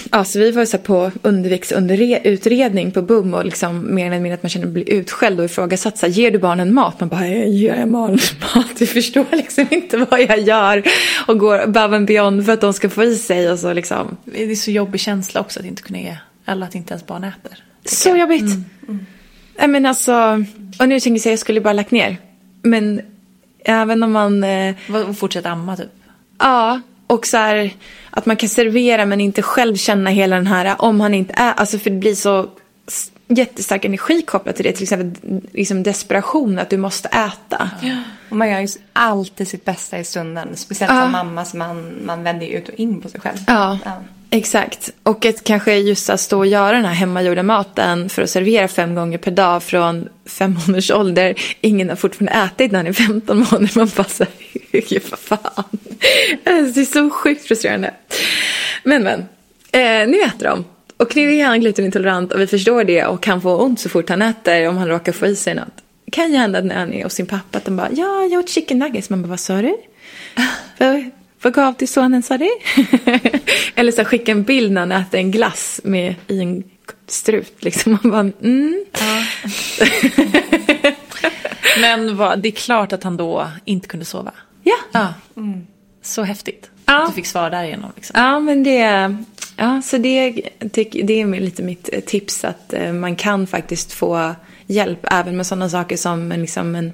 [0.10, 4.50] Alltså vi var så på underviktsutredning på BUM och liksom mer eller mindre att man
[4.50, 5.98] känner bli utskälld och ifrågasatt.
[5.98, 7.00] Så här, ger du barnen mat?
[7.00, 8.20] Man bara, jag ger barnen
[8.56, 8.68] mat.
[8.78, 10.84] Du förstår liksom inte vad jag gör.
[11.28, 13.52] Och går above and beyond för att de ska få i sig.
[13.52, 14.18] Och så liksom.
[14.26, 16.18] Det är så jobbig känsla också att inte kunna ge.
[16.46, 17.64] Eller att inte ens barn äter.
[17.86, 18.20] Så jag.
[18.20, 18.42] jobbigt.
[18.42, 19.06] Mm.
[19.58, 19.72] Mm.
[19.72, 20.46] Men alltså,
[20.80, 22.18] och nu tänker jag säga jag skulle bara lagt ner.
[22.62, 23.02] Men
[23.66, 24.44] även om man...
[24.44, 24.76] Eh,
[25.18, 25.92] Fortsätta amma typ?
[26.40, 26.82] Ja,
[27.12, 27.74] och så här,
[28.10, 31.54] att man kan servera men inte själv känna hela den här, om han inte är,
[31.54, 32.50] alltså för det blir så
[33.28, 34.72] jättestark energi kopplat till det.
[34.72, 37.70] Till exempel liksom desperation, att du måste äta.
[37.82, 37.98] Ja.
[38.30, 40.56] Och man gör ju alltid sitt bästa i stunden.
[40.56, 41.02] Speciellt ja.
[41.02, 43.38] som mamma, så man, man vänder ut och in på sig själv.
[43.48, 43.80] Ja.
[43.86, 44.04] ja.
[44.34, 44.90] Exakt.
[45.04, 48.68] Och att kanske just att stå och göra den här hemmagjorda maten för att servera
[48.68, 51.36] fem gånger per dag från fem månaders ålder.
[51.62, 53.72] Ingen har fortfarande ätit när han är 15 månader.
[53.76, 55.64] Man bara så här, vad fan.
[56.44, 57.94] Det är så sjukt frustrerande.
[58.84, 59.20] Men men,
[59.72, 60.66] eh, nu äter de.
[60.98, 64.10] Och nu är han glutenintolerant och vi förstår det och kan få ont så fort
[64.10, 65.84] han äter om han råkar få i sig något.
[66.06, 68.40] Det kan ju hända när han är hos sin pappa att de bara, ja, jag
[68.40, 69.10] åt chicken nuggets.
[69.10, 69.78] Man bara, vad sa du?
[71.42, 72.50] Vad gav till sonen sa du?
[73.76, 76.64] Eller så skicka en bild när han äter en glass med, i en
[77.08, 77.64] strut.
[77.64, 78.00] Liksom.
[78.04, 78.86] Man bara, mm.
[78.92, 79.26] Ja.
[81.82, 84.32] Men vad, det är klart att han då inte kunde sova.
[84.64, 84.76] Ja.
[84.92, 85.14] ja.
[85.38, 85.68] Mm.
[86.02, 86.70] Så häftigt.
[86.86, 87.04] Ja.
[87.04, 87.92] Att du fick svar därigenom.
[87.96, 88.20] Liksom.
[88.20, 89.16] Ja, men det,
[89.58, 90.42] ja, så det,
[91.04, 94.36] det är lite mitt tips att eh, man kan faktiskt få
[94.68, 96.94] hjälp även med sådana saker som liksom en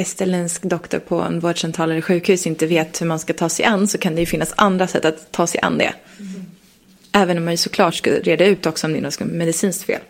[0.00, 3.88] västerländsk doktor på en vårdcentral eller sjukhus inte vet hur man ska ta sig an
[3.88, 5.92] så kan det ju finnas andra sätt att ta sig an det.
[6.18, 6.46] Mm.
[7.12, 10.00] Även om man ju såklart ska reda ut också om det är något medicinskt fel.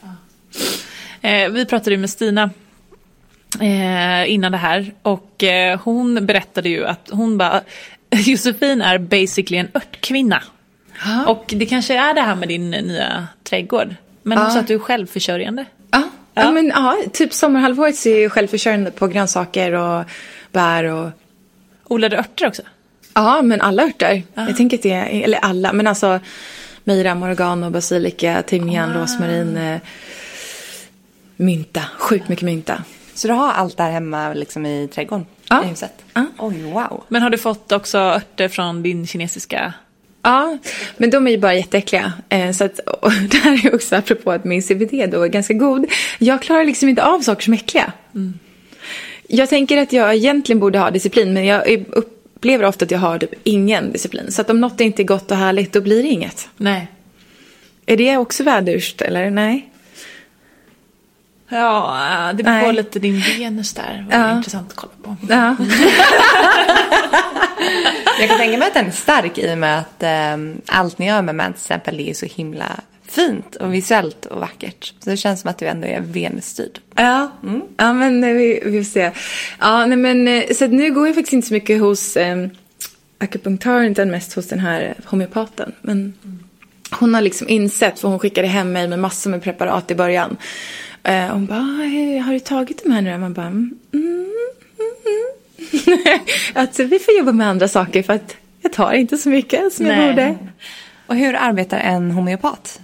[0.00, 1.28] Ja.
[1.28, 2.50] Eh, vi pratade ju med Stina
[3.60, 7.62] eh, innan det här och eh, hon berättade ju att hon bara
[8.10, 10.42] Josefin är basically en örtkvinna.
[11.04, 11.26] Ja.
[11.26, 13.94] Och det kanske är det här med din nya trädgård.
[14.22, 15.64] Men hon sa att du är självförsörjande.
[16.36, 16.42] Ja.
[16.42, 16.48] Ja.
[16.48, 20.04] ja, men ja, typ sommarhalvåret så är jag självförsörjande på grönsaker och
[20.52, 21.10] bär och...
[21.84, 22.62] Odlar du örter också?
[23.14, 24.22] Ja, men alla örter.
[24.34, 24.46] Ah.
[24.46, 26.20] Jag tänker att det är, eller alla, men alltså
[26.84, 29.02] mejram, oregano, basilika, timjan, ah.
[29.02, 29.80] rosmarin, eh,
[31.36, 31.82] mynta.
[31.98, 32.84] Sjukt mycket mynta.
[33.14, 35.26] Så du har allt där hemma liksom i trädgården?
[35.48, 35.64] Ja.
[35.64, 35.92] I huset?
[36.14, 36.24] Ja.
[36.38, 37.04] Oj, wow.
[37.08, 39.72] Men har du fått också örter från din kinesiska
[40.26, 40.58] Ja,
[40.96, 42.12] men de är ju bara jätteäckliga.
[42.28, 45.54] Eh, så att, och det här är också apropå att min CBD då är ganska
[45.54, 45.86] god.
[46.18, 47.92] Jag klarar liksom inte av saker som är äckliga.
[49.28, 53.18] Jag tänker att jag egentligen borde ha disciplin men jag upplever ofta att jag har
[53.18, 54.32] typ ingen disciplin.
[54.32, 56.48] Så att om något inte är gott och härligt då blir det inget.
[56.56, 56.88] Nej.
[57.86, 59.70] Är det också vädurskt eller nej?
[61.48, 64.06] Ja, det beror lite din Venus där.
[64.10, 64.36] Det var Ja.
[64.36, 65.16] intressant att kolla på.
[65.28, 65.56] Ja.
[68.20, 71.06] Jag kan tänka mig att den är stark i och med att ehm, allt ni
[71.06, 74.94] gör med män till exempel är så himla fint och visuellt och vackert.
[75.04, 76.78] Så det känns som att du ändå är Venus-styrd.
[76.94, 77.32] Ja,
[77.76, 79.10] ja men vi, vi får se.
[79.60, 82.46] Ja, nej, men, eh, så nu går jag faktiskt inte så mycket hos eh,
[83.18, 85.72] akupunktören utan mest hos den här homeopaten.
[85.82, 86.14] Men
[86.90, 90.36] hon har liksom insett, för hon skickade hem mig med massor med preparat i början.
[91.02, 93.18] Eh, hon bara, "Ah, har du tagit de här nu?
[93.18, 94.05] Man bara, mm, mm, mm.
[96.54, 99.86] att vi får jobba med andra saker för att jag tar inte så mycket som
[99.86, 100.08] jag Nej.
[100.08, 100.36] borde.
[101.06, 102.80] Och hur arbetar en homeopat?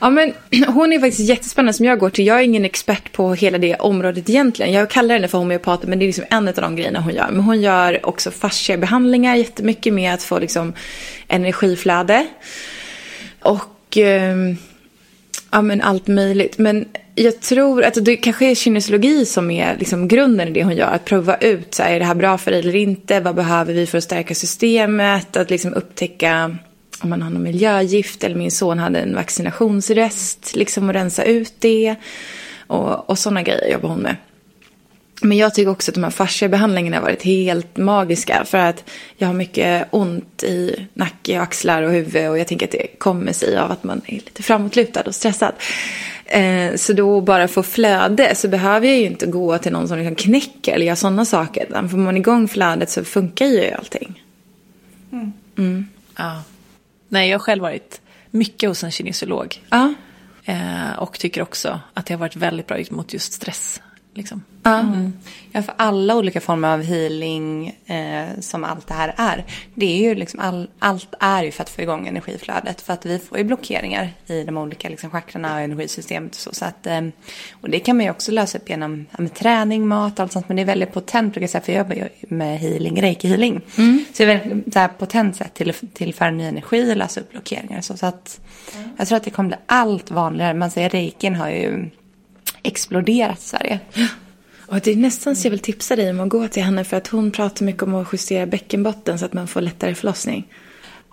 [0.00, 0.32] Ja, men
[0.66, 2.26] hon är faktiskt jättespännande som jag går till.
[2.26, 4.72] Jag är ingen expert på hela det området egentligen.
[4.72, 7.28] Jag kallar henne för homeopat, men det är liksom en av de grejerna hon gör.
[7.30, 10.72] Men hon gör också fasciabehandlingar jättemycket med att få liksom
[11.28, 12.26] energiflöde.
[13.40, 14.56] Och ehm,
[15.50, 16.58] ja, men allt möjligt.
[16.58, 16.84] Men
[17.14, 20.86] jag tror att det kanske är kinesologi som är liksom grunden i det hon gör.
[20.86, 23.20] Att prova ut, så här, är det här bra för dig eller inte?
[23.20, 25.36] Vad behöver vi för att stärka systemet?
[25.36, 26.56] Att liksom upptäcka
[27.02, 28.24] om man har någon miljögift.
[28.24, 30.56] Eller min son hade en vaccinationsrest.
[30.56, 31.96] Liksom att rensa ut det.
[32.66, 34.16] Och, och sådana grejer jobbar hon med.
[35.22, 38.44] Men jag tycker också att de här fasciabehandlingarna har varit helt magiska.
[38.44, 38.84] För att
[39.16, 42.28] jag har mycket ont i nacke, och axlar och huvud.
[42.30, 45.52] Och jag tänker att det kommer sig av att man är lite framåtlutad och stressad.
[46.24, 49.98] Eh, så då bara få flöde så behöver jag ju inte gå till någon som
[49.98, 51.66] liksom knäcker eller gör sådana saker.
[51.68, 54.24] Utan får man igång flödet så funkar ju allting.
[56.16, 56.42] Ja.
[57.08, 58.00] Nej, jag har själv varit
[58.30, 59.62] mycket hos en kinesiolog.
[59.70, 59.94] Ja.
[60.44, 63.80] Eh, och tycker också att det har varit väldigt bra mot just stress.
[64.14, 64.42] Liksom.
[64.62, 64.84] Ja.
[65.52, 69.44] Ja, för alla olika former av healing eh, som allt det här är.
[69.74, 72.80] Det är ju liksom all, allt är ju för att få igång energiflödet.
[72.80, 76.54] För att vi får ju blockeringar i de olika liksom, chakrarna och energisystemet och så.
[76.54, 77.00] så att, eh,
[77.50, 80.48] och det kan man ju också lösa upp genom ja, träning, mat och allt sånt.
[80.48, 81.62] Men det är väldigt potent brukar jag säga.
[81.62, 83.60] För jag jobbar ju med healing, reiki-healing.
[84.12, 87.20] Så det är väldigt så här, potent sätt till att tillföra ny energi och lösa
[87.20, 87.78] upp blockeringar.
[87.78, 88.40] och Så, så att
[88.98, 90.54] jag tror att det kommer bli allt vanligare.
[90.54, 91.90] Man säger reikin har ju
[92.62, 93.80] exploderat i Sverige.
[94.70, 96.96] Och det är nästan så jag vill tipsa dig om att gå till henne för
[96.96, 100.46] att hon pratar mycket om att justera bäckenbotten så att man får lättare förlossning.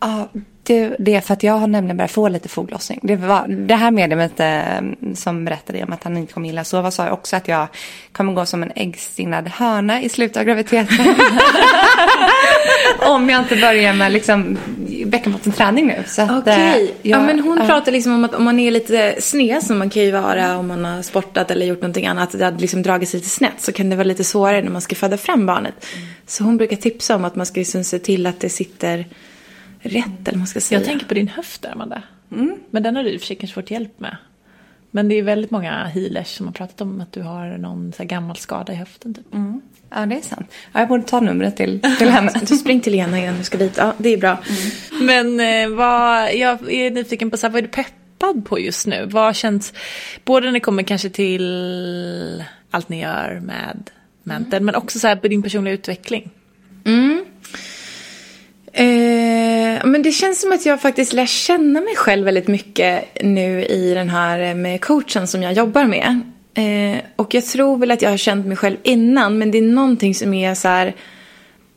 [0.02, 0.30] Ja,
[0.64, 3.00] det, det är för att jag har nämligen börjat få lite foglossning.
[3.04, 6.92] Det, var, det här mediumet eh, som berättade om att han inte kommer gilla sova
[6.92, 7.68] sa jag också att jag
[8.12, 10.98] kommer gå som en äggstinnad höna i slutet av graviditeten.
[13.08, 14.58] om jag inte börjar med liksom
[15.10, 16.04] bäckenbottenträning nu.
[16.08, 16.76] Så att, eh.
[16.78, 17.66] Ja, jag- men hon ja.
[17.66, 20.68] pratar liksom om att om man är lite sned, som man kan ju vara om
[20.68, 23.72] man har sportat eller gjort någonting annat, det hade liksom dragit sig lite snett, så
[23.72, 25.86] kan det vara lite svårare när man ska föda fram barnet.
[26.26, 29.06] Så hon brukar tipsa om att man ska liksom se till att det sitter
[29.80, 30.80] rätt, eller man ska säga.
[30.80, 32.02] Jag tänker på din höft där, Amanda.
[32.70, 34.18] Men den har du i och för sig kanske fått hjälp med.
[34.92, 38.04] Men det är väldigt många healers som har pratat om att du har någon så
[38.04, 39.14] gammal skada i höften.
[39.14, 39.26] Typ.
[39.90, 40.52] Ja, det är sant.
[40.74, 42.32] Ja, jag borde ta numret till, till henne.
[42.42, 43.78] Du spring till Lena innan du ska dit.
[43.78, 44.38] Ja, det är bra.
[45.02, 48.88] Men eh, vad, jag är nyfiken på så här, vad är du peppad på just
[48.88, 49.06] nu?
[49.06, 49.74] Vad känns,
[50.26, 53.90] både när det kommer kanske till allt ni gör med
[54.24, 56.32] Mental, men också så här på din personliga utveckling.
[58.78, 63.66] Eh, men det känns som att jag faktiskt lär känna mig själv väldigt mycket nu
[63.66, 66.22] i den här med coachen som jag jobbar med.
[66.58, 69.62] Eh, och jag tror väl att jag har känt mig själv innan, men det är
[69.62, 70.96] någonting som är så här,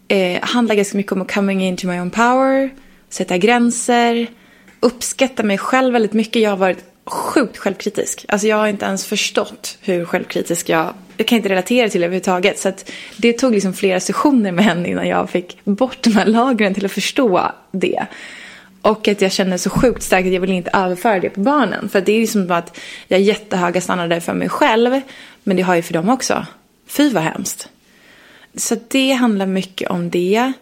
[0.08, 2.70] eh, handlar ganska mycket om att coming into my own power,
[3.08, 4.26] sätta gränser,
[4.80, 6.42] uppskatta mig själv väldigt mycket.
[6.42, 8.24] Jag har varit sjukt självkritisk.
[8.28, 10.94] Alltså jag har inte ens förstått hur självkritisk jag...
[11.16, 12.58] Jag kan inte relatera till det överhuvudtaget.
[12.58, 16.26] Så att det tog liksom flera sessioner med henne innan jag fick bort de här
[16.26, 18.06] lagren till att förstå det.
[18.82, 21.88] Och att jag känner så sjukt starkt att jag vill inte överföra det på barnen.
[21.88, 22.78] För det är ju som att
[23.08, 25.00] jag har jättehöga standarder för mig själv.
[25.42, 26.46] Men det har jag för dem också.
[26.86, 27.68] Fy vad hemskt.
[28.54, 30.52] Så det handlar mycket om det.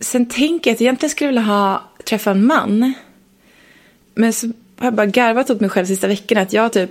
[0.00, 2.94] Sen tänker jag att jag egentligen skulle vilja ha, träffa en man.
[4.14, 4.46] Men så
[4.76, 6.90] har jag bara garvat åt mig själv sista veckorna att jag typ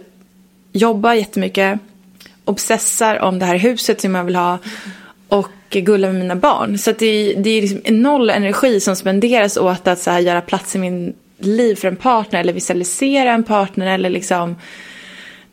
[0.72, 1.80] jobbar jättemycket,
[2.46, 4.58] obsessar om det här huset som jag vill ha
[5.30, 6.78] och gullar med mina barn.
[6.78, 10.76] Så det, det är liksom noll energi som spenderas åt att så här göra plats
[10.76, 14.56] i min liv för en partner eller visualisera en partner eller liksom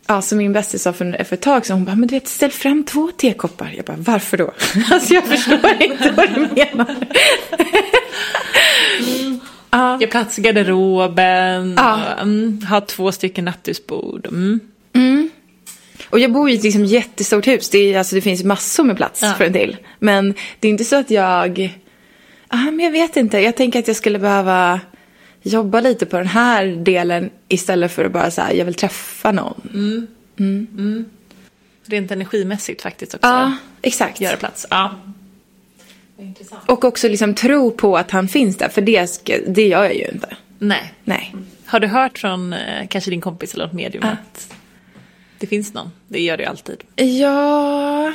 [0.08, 2.28] Ja, som min bästis sa för, för ett tag sedan, hon bara, men du vet,
[2.28, 3.72] ställ fram två tekoppar.
[3.76, 4.52] Jag bara, varför då?
[4.90, 6.96] Alltså jag förstår inte vad du menar.
[9.70, 9.98] ja.
[10.00, 11.94] Ge plats i garderoben, Ja.
[12.14, 14.26] och, mm, ha två stycken nattduksbord.
[14.26, 14.60] Mm.
[16.10, 17.70] Och jag bor i ett liksom jättestort hus.
[17.70, 19.34] Det, är, alltså, det finns massor med plats Ja.
[19.38, 19.76] för en till.
[19.98, 21.78] Men det är inte så att jag...
[22.48, 23.38] Ah, men jag vet inte.
[23.38, 24.80] Jag tänker att jag skulle behöva
[25.42, 30.06] jobba lite på den här delen istället för att bara säga jag vill träffa någon.
[31.86, 33.26] Rent energimässigt faktiskt också.
[33.28, 33.52] Ja,
[33.82, 34.20] exakt.
[34.20, 34.66] Göra plats.
[34.70, 34.94] Ja.
[36.66, 38.68] Och också liksom tro på att han finns där.
[38.68, 40.36] För det, ska, det gör jag ju inte.
[40.58, 40.92] Nej.
[41.04, 41.34] Nej.
[41.66, 44.54] Har du hört från eh, kanske din kompis eller något medium att
[45.38, 45.90] det finns någon?
[46.08, 46.84] Det gör det ju alltid.
[46.96, 48.12] Ja...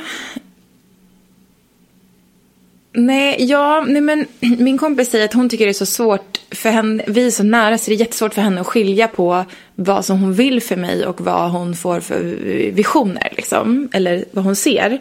[2.94, 4.26] Nej, ja, nej men
[4.58, 7.42] min kompis säger att hon tycker det är så svårt för henne, vi är så
[7.42, 9.44] nära så det är jättesvårt för henne att skilja på
[9.74, 12.20] vad som hon vill för mig och vad hon får för
[12.70, 15.00] visioner liksom, eller vad hon ser.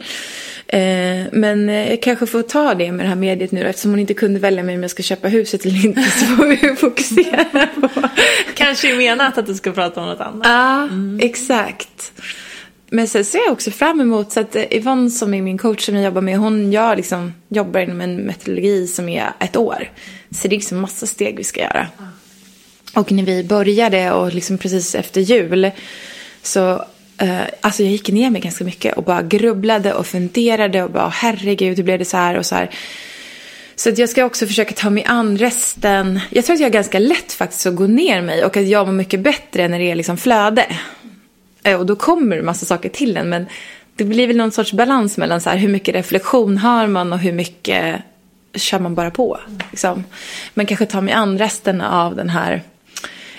[0.72, 3.92] Eh, men eh, jag kanske får ta det med det här mediet nu då, eftersom
[3.92, 6.76] hon inte kunde välja mig om jag ska köpa huset eller inte så får vi
[6.76, 7.90] fokusera på
[8.56, 10.48] Kanske menat att du ska prata om något annat.
[10.48, 10.90] Ja,
[11.26, 12.12] exakt.
[12.90, 15.86] Men sen ser jag också fram emot, så att eh, Yvonne som är min coach
[15.86, 19.90] som jag jobbar med, hon gör liksom, jobbar inom en metodologi som är ett år.
[20.32, 21.88] Så det är liksom massa steg vi ska göra.
[22.96, 25.72] Och när vi började och liksom precis efter jul
[26.42, 26.86] så
[27.22, 31.10] Uh, alltså jag gick ner mig ganska mycket och bara grubblade och funderade och bara
[31.10, 32.70] herregud hur blev det så här och så här.
[33.76, 36.20] Så att jag ska också försöka ta mig an resten.
[36.30, 38.88] Jag tror att jag har ganska lätt faktiskt att gå ner mig och att jag
[38.88, 40.66] mår mycket bättre när det är liksom flöde.
[41.68, 43.46] Uh, Och då kommer det massa saker till en men
[43.96, 47.20] det blir väl någon sorts balans mellan så här, hur mycket reflektion har man och
[47.20, 48.02] hur mycket
[48.56, 49.40] kör man bara på.
[49.72, 50.04] Liksom.
[50.54, 52.62] Men kanske ta mig an resten av den här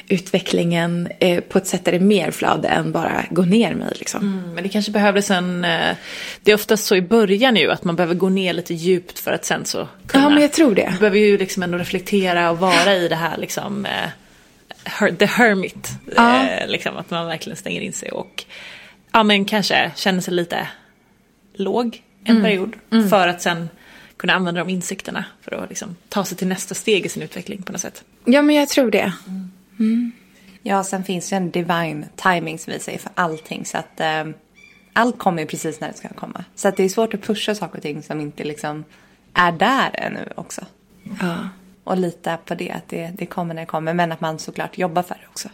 [0.09, 3.93] utvecklingen eh, på ett sätt där det är mer flöde än bara gå ner mig.
[3.99, 4.21] Liksom.
[4.39, 5.65] Mm, Men det kanske behövdes en...
[5.65, 5.97] eh,
[6.43, 9.33] Det är oftast så i början ju att man behöver gå ner lite djupt för
[9.33, 10.25] att sen så kunna...
[10.25, 10.89] Ja, men jag tror det.
[10.93, 13.87] Du behöver ju liksom ändå reflektera och vara i det här liksom...
[13.87, 14.09] eh,
[14.85, 15.89] her- The hermit.
[16.17, 16.47] Ja.
[16.49, 18.45] Eh, liksom att man verkligen stänger in sig och...
[19.13, 20.69] Ja men kanske känner sig lite
[21.55, 22.43] låg en Mm.
[22.43, 22.77] period.
[23.11, 23.69] För att sen
[24.17, 27.63] kunna använda de insikterna för att liksom ta sig till nästa steg i sin utveckling
[27.63, 28.05] på något sätt.
[28.25, 29.13] Ja, men jag tror det.
[30.63, 33.65] Ja, sen finns ju en divine timing som vi säger för allting.
[33.65, 34.25] Så att eh,
[34.93, 36.45] allt kommer precis när det ska komma.
[36.55, 38.85] Så att det är svårt att pusha saker och ting som inte liksom
[39.35, 40.65] är där ännu också.
[41.21, 41.49] Ja.
[41.85, 43.95] Och lita på det, att det, det kommer när det kommer.
[43.95, 45.49] Men att man såklart jobbar för det också.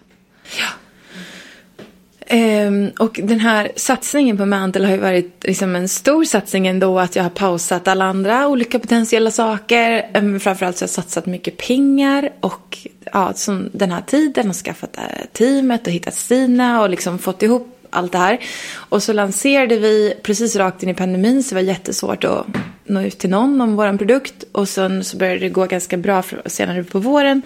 [2.30, 6.98] Ehm, och den här satsningen på Mantle har ju varit liksom en stor satsning ändå.
[6.98, 10.10] Att jag har pausat alla andra olika potentiella saker.
[10.14, 12.78] Um, framförallt så har jag satsat mycket pengar och
[13.12, 15.02] ja, som den här tiden och skaffat eh,
[15.32, 18.38] teamet och hittat Stina och liksom fått ihop allt det här.
[18.74, 22.46] Och så lanserade vi precis rakt in i pandemin så det var jättesvårt att
[22.86, 24.44] nå ut till någon om vår produkt.
[24.52, 27.42] Och sen så började det gå ganska bra för, senare på våren.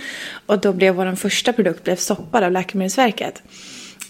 [0.46, 3.42] Och då blev vår första produkt blev stoppad av Läkemedelsverket.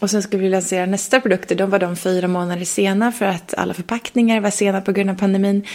[0.03, 1.55] Och sen skulle vi lansera nästa produkter.
[1.55, 5.15] Då var de fyra månader sena för att alla förpackningar var sena på grund av
[5.15, 5.67] pandemin.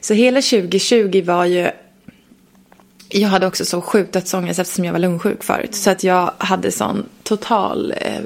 [0.00, 1.70] Så hela 2020 var ju...
[3.08, 5.74] Jag hade också så sjukt dödsångest eftersom jag var lungsjuk förut.
[5.74, 7.94] Så att jag hade sån total...
[7.96, 8.20] Eh,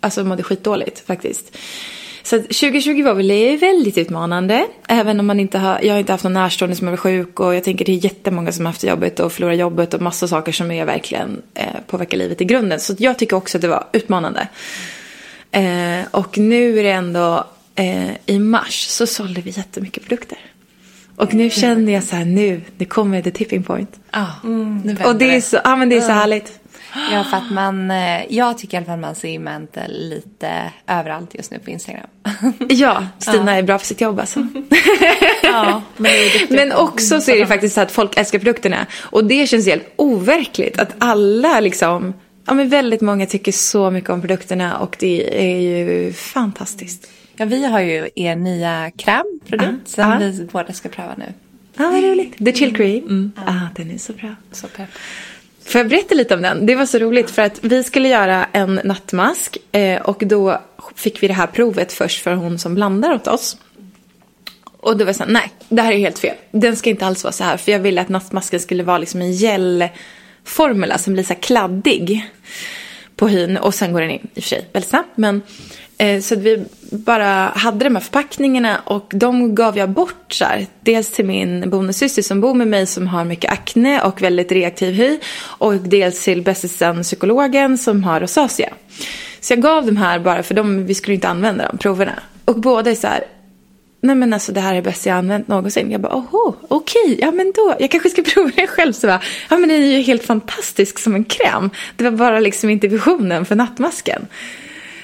[0.00, 1.56] alltså mådde skitdåligt faktiskt.
[2.22, 4.66] Så att 2020 var väl väldigt utmanande.
[4.88, 5.80] Även om man inte har...
[5.82, 7.40] Jag har inte haft någon närstående som är sjuk.
[7.40, 9.94] Och jag tänker det är jättemånga som har haft jobbet och förlorat jobbet.
[9.94, 12.80] Och massa saker som är verkligen eh, påverkar livet i grunden.
[12.80, 14.48] Så jag tycker också att det var utmanande.
[15.50, 17.44] Eh, och nu är det ändå
[17.74, 20.38] eh, i mars så sålde vi jättemycket produkter.
[21.16, 24.00] Och nu känner jag så här nu, det kommer the tipping point.
[24.10, 24.26] Ja,
[24.84, 26.61] nu Och det är så, men det är så härligt.
[27.12, 27.90] Ja, för att man...
[27.90, 32.06] Eh, jag tycker i alla fall man ser Mantle lite överallt just nu på Instagram.
[32.68, 34.46] Ja, Stina är bra på sitt jobb alltså.
[35.42, 36.12] ja, men,
[36.48, 38.86] Men också så är det faktiskt så att folk älskar produkterna.
[39.00, 42.14] Och det känns helt overkligt att alla liksom,
[42.46, 47.08] ja men väldigt många tycker så mycket om produkterna och det är ju fantastiskt.
[47.36, 50.18] Ja, vi har ju er nya krämprodukt som Ja.
[50.20, 51.32] vi båda ska pröva nu.
[51.76, 52.38] Ja, vad roligt.
[52.44, 53.32] The Chill Cream.
[53.46, 54.34] Ja, den är så bra.
[54.52, 54.88] Så pepp.
[55.64, 56.66] Får jag berätta lite om den?
[56.66, 60.60] Det var så roligt för att vi skulle göra en nattmask eh, och då
[60.94, 63.56] fick vi det här provet först för hon som blandar åt oss.
[64.76, 66.36] Och då var jag såhär, nej, det här är helt fel.
[66.50, 69.20] Den ska inte alls vara så här för jag ville att nattmasken skulle vara liksom
[69.20, 72.30] en gelformula som blir så här kladdig
[73.16, 75.16] på hyn och sen går den in i och för sig väldigt snabbt.
[75.16, 75.42] Men
[76.02, 80.44] Eh, så att vi bara hade de här förpackningarna och de gav jag bort så
[80.44, 80.66] här.
[80.80, 84.94] Dels till min bonussyster som bor med mig som har mycket akne och väldigt reaktiv
[84.94, 85.18] hy.
[85.42, 88.72] Och dels till bästisen psykologen som har rosacea.
[89.40, 92.22] Så jag gav de här bara för de, vi skulle inte använda de proverna.
[92.44, 93.24] Och båda är så här,
[94.00, 95.90] nej men alltså det här är det bästa jag använt någonsin.
[95.90, 98.92] Jag bara, oho, okej, ja men då, jag kanske ska prova den själv.
[98.92, 101.70] Så bara, ja men den är ju helt fantastisk som en kräm.
[101.96, 104.26] Det var bara liksom inte visionen för nattmasken.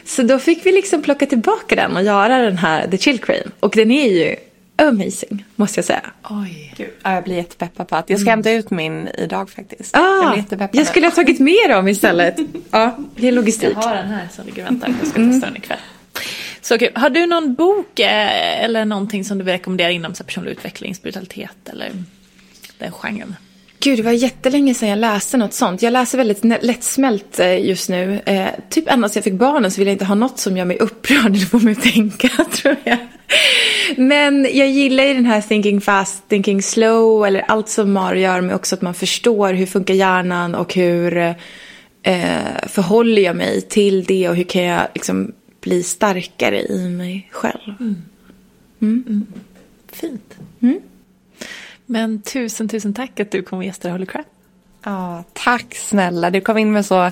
[0.09, 3.51] Så då fick vi liksom plocka tillbaka den och göra den här The Chill Cream.
[3.61, 4.37] Och den är ju
[4.77, 6.03] amazing, måste jag säga.
[6.31, 6.75] Oj.
[6.77, 9.97] Gud, ja, jag blir jättepeppad på att jag ska hämta ut min idag faktiskt.
[9.97, 10.87] Ah, jag jag, blir jättepeppad.
[10.87, 12.37] skulle ha tagit med dem istället.
[12.71, 13.73] ja, det är logistik.
[13.77, 14.95] Jag har den här som ligger och väntar.
[14.99, 15.79] Jag ska testa den ikväll.
[16.61, 16.93] Så kul.
[16.95, 20.95] Har du någon bok eh, eller någonting som du vill rekommendera inom så personlig utveckling,
[20.95, 21.93] spiritualitet eller
[22.79, 23.37] den genren?
[23.81, 25.83] Gud, det var jättelänge sedan jag läste något sånt.
[25.83, 28.21] Jag läser väldigt lättsmält eh, just nu.
[28.27, 30.65] Eh, typ ända sedan jag fick barnen så vill jag inte ha något som gör
[30.65, 32.99] mig upprörd eller får mig att tänka, tror jag.
[33.97, 38.21] Men jag gillar ju den här thinking fast, thinking slow eller allt som har att
[38.21, 41.17] göra med också att man förstår hur funkar hjärnan och hur
[42.03, 47.29] eh, förhåller jag mig till det och hur kan jag liksom bli starkare i mig
[47.31, 47.75] själv.
[49.93, 50.35] Fint.
[51.91, 54.27] Men tusen, tusen tack att du kom och gästade Holy Crap.
[54.85, 56.31] Ja, tack snälla.
[56.31, 57.11] Du kom in med så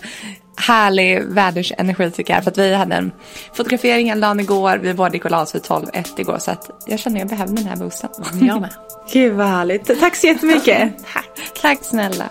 [0.57, 2.45] härlig vädersenergi tycker jag.
[2.45, 3.13] För att vi hade en
[3.53, 4.79] fotografering en dag igår.
[4.79, 6.39] Vi var i Nicolas vid 12.1 igår.
[6.39, 8.11] Så att jag känner att jag behövde den här boosten.
[8.41, 8.75] Jag med.
[9.13, 10.01] Gud vad härligt.
[10.01, 10.93] Tack så jättemycket.
[11.13, 11.53] Tack.
[11.61, 12.31] Tack snälla.